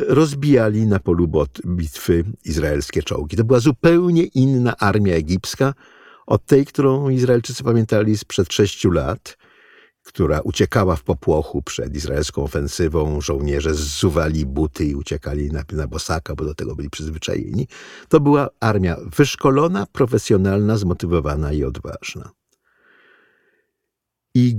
[0.08, 1.28] rozbijali na polu
[1.66, 3.38] bitwy izraelskie czołgi.
[3.38, 5.74] To była zupełnie inna armia egipska
[6.30, 9.38] od tej, którą Izraelczycy pamiętali sprzed sześciu lat,
[10.04, 13.22] która uciekała w popłochu przed izraelską ofensywą.
[13.22, 17.68] Żołnierze zsuwali buty i uciekali na, na bosaka, bo do tego byli przyzwyczajeni.
[18.10, 22.30] To była armia wyszkolona, profesjonalna, zmotywowana i odważna.
[24.36, 24.56] I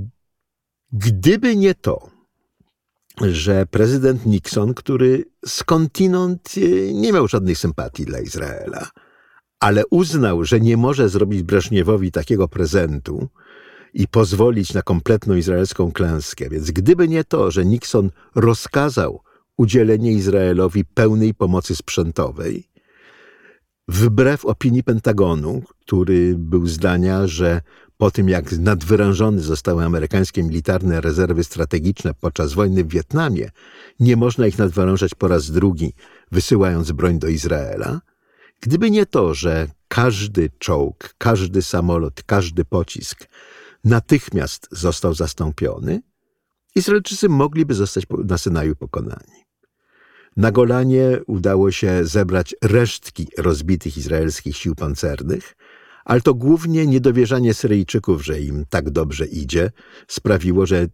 [0.92, 2.10] gdyby nie to,
[3.20, 8.90] że prezydent Nixon, który skądinąd e, nie miał żadnej sympatii dla Izraela,
[9.60, 13.28] ale uznał, że nie może zrobić Breżniewowi takiego prezentu
[13.94, 16.48] i pozwolić na kompletną izraelską klęskę.
[16.50, 19.20] Więc gdyby nie to, że Nixon rozkazał
[19.56, 22.68] udzielenie Izraelowi pełnej pomocy sprzętowej,
[23.88, 27.60] wbrew opinii Pentagonu, który był zdania, że
[27.96, 33.50] po tym jak nadwyrężone zostały amerykańskie militarne rezerwy strategiczne podczas wojny w Wietnamie,
[34.00, 35.92] nie można ich nadwyrężać po raz drugi,
[36.32, 38.00] wysyłając broń do Izraela.
[38.60, 43.28] Gdyby nie to, że każdy czołg, każdy samolot, każdy pocisk
[43.84, 46.02] natychmiast został zastąpiony,
[46.74, 49.40] Izraelczycy mogliby zostać na Synaju pokonani.
[50.36, 55.56] Na Golanie udało się zebrać resztki rozbitych izraelskich sił pancernych,
[56.04, 59.70] ale to głównie niedowierzanie Syryjczyków, że im tak dobrze idzie,
[60.08, 60.86] sprawiło, że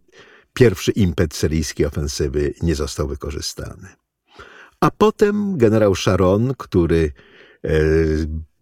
[0.53, 3.87] pierwszy impet syryjskiej ofensywy nie został wykorzystany.
[4.79, 7.11] A potem generał Sharon, który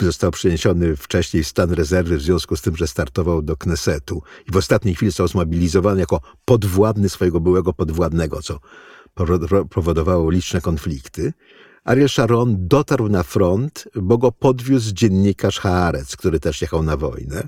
[0.02, 4.52] został przeniesiony wcześniej w stan rezerwy w związku z tym, że startował do Knesetu i
[4.52, 8.60] w ostatniej chwili został zmobilizowany jako podwładny swojego byłego podwładnego, co
[9.70, 11.34] powodowało liczne konflikty.
[11.84, 17.48] Ariel Sharon dotarł na front, bo go podwiózł dziennikarz Haaretz, który też jechał na wojnę.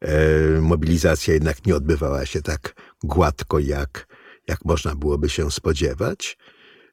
[0.00, 2.74] E, mobilizacja jednak nie odbywała się tak
[3.04, 4.06] gładko, jak,
[4.48, 6.38] jak można byłoby się spodziewać.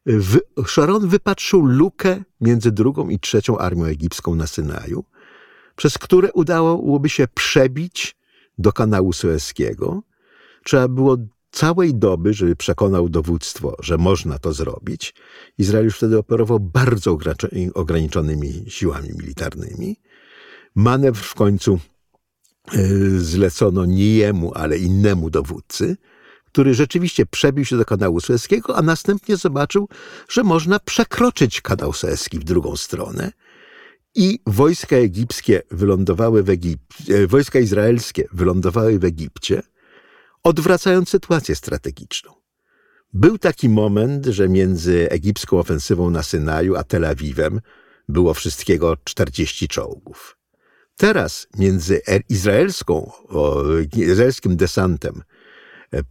[0.05, 5.03] W, Sharon wypatrzył lukę między drugą i trzecią armią egipską na Synaju,
[5.75, 8.15] przez które udałoby się przebić
[8.57, 10.03] do kanału Sueskiego.
[10.63, 11.17] Trzeba było
[11.51, 15.13] całej doby, żeby przekonał dowództwo, że można to zrobić.
[15.57, 17.17] Izrael już wtedy operował bardzo
[17.73, 19.99] ograniczonymi siłami militarnymi.
[20.75, 21.79] Manewr w końcu
[22.71, 22.87] e,
[23.19, 25.97] zlecono nie jemu, ale innemu dowódcy,
[26.53, 29.89] który rzeczywiście przebił się do kanału Sueskiego, a następnie zobaczył,
[30.29, 33.31] że można przekroczyć kanał Sueski w drugą stronę.
[34.15, 39.61] I wojska egipskie wylądowały w Egipcie, e, wojska izraelskie wylądowały w Egipcie,
[40.43, 42.31] odwracając sytuację strategiczną.
[43.13, 47.61] Był taki moment, że między egipską ofensywą na Synaju a Tel Awiwem
[48.09, 50.37] było wszystkiego 40 czołgów.
[50.97, 53.11] Teraz między izraelską,
[53.95, 55.23] izraelskim desantem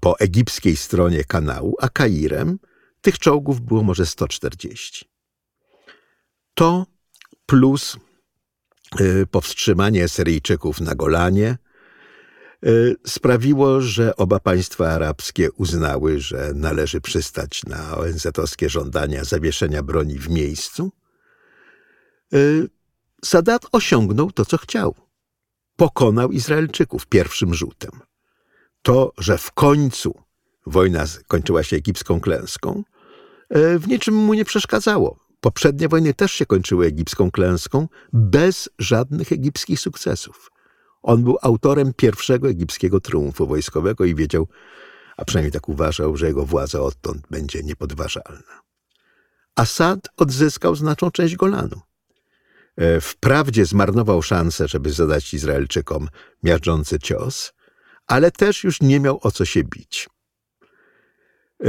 [0.00, 2.58] po egipskiej stronie kanału, a Kairem
[3.00, 5.10] tych czołgów było może 140.
[6.54, 6.86] To
[7.46, 7.96] plus
[9.00, 11.58] e, powstrzymanie Syryjczyków na Golanie,
[12.66, 20.18] Y, sprawiło, że oba państwa arabskie uznały, że należy przystać na ONZ-owskie żądania zawieszenia broni
[20.18, 20.92] w miejscu.
[23.24, 24.94] Sadat osiągnął to, co chciał.
[25.76, 27.90] Pokonał Izraelczyków pierwszym rzutem.
[28.82, 30.14] To, że w końcu
[30.66, 32.82] wojna kończyła się egipską klęską,
[33.56, 35.18] y, w niczym mu nie przeszkadzało.
[35.40, 40.50] Poprzednie wojny też się kończyły egipską klęską bez żadnych egipskich sukcesów.
[41.02, 44.48] On był autorem pierwszego egipskiego triumfu wojskowego i wiedział,
[45.16, 48.62] a przynajmniej tak uważał, że jego władza odtąd będzie niepodważalna.
[49.56, 51.80] Assad odzyskał znaczną część Golanu.
[52.76, 56.08] E, wprawdzie zmarnował szansę, żeby zadać Izraelczykom
[56.42, 57.52] miażdżący cios,
[58.06, 60.08] ale też już nie miał o co się bić.
[61.64, 61.68] E,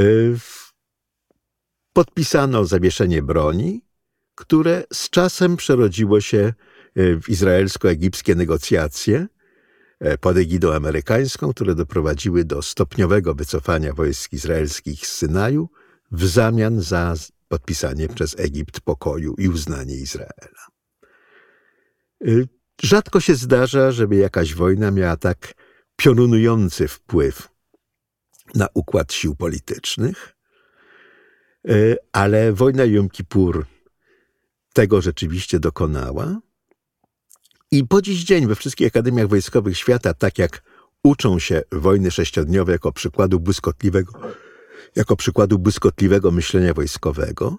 [1.92, 3.84] podpisano zawieszenie broni,
[4.34, 6.52] które z czasem przerodziło się
[6.96, 9.26] E, w izraelsko-egipskie negocjacje,
[10.00, 15.68] e, pod egidą amerykańską, które doprowadziły do stopniowego wycofania wojsk izraelskich z Synaju
[16.12, 17.14] w zamian za
[17.48, 20.66] podpisanie przez Egipt pokoju i uznanie Izraela.
[22.82, 25.54] Rzadko się zdarza, żeby jakaś wojna miała tak
[25.96, 27.48] piorunujący wpływ
[28.54, 30.36] na układ sił politycznych,
[31.68, 33.66] y, ale wojna Jom Kippur
[34.72, 36.40] tego rzeczywiście dokonała.
[37.70, 40.62] I po dziś dzień we wszystkich akademiach wojskowych świata, tak jak
[41.02, 44.12] uczą się wojny sześciodniowe jako przykładu błyskotliwego,
[44.96, 47.58] jako przykładu błyskotliwego myślenia wojskowego,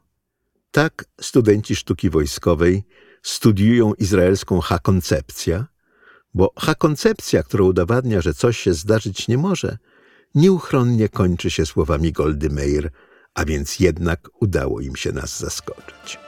[0.71, 2.83] tak studenci sztuki wojskowej
[3.23, 5.67] studiują izraelską ha-koncepcja,
[6.35, 9.77] bo ha-koncepcja, która udowadnia, że coś się zdarzyć nie może,
[10.35, 12.91] nieuchronnie kończy się słowami Goldy Meir,
[13.33, 16.24] a więc jednak udało im się nas zaskoczyć.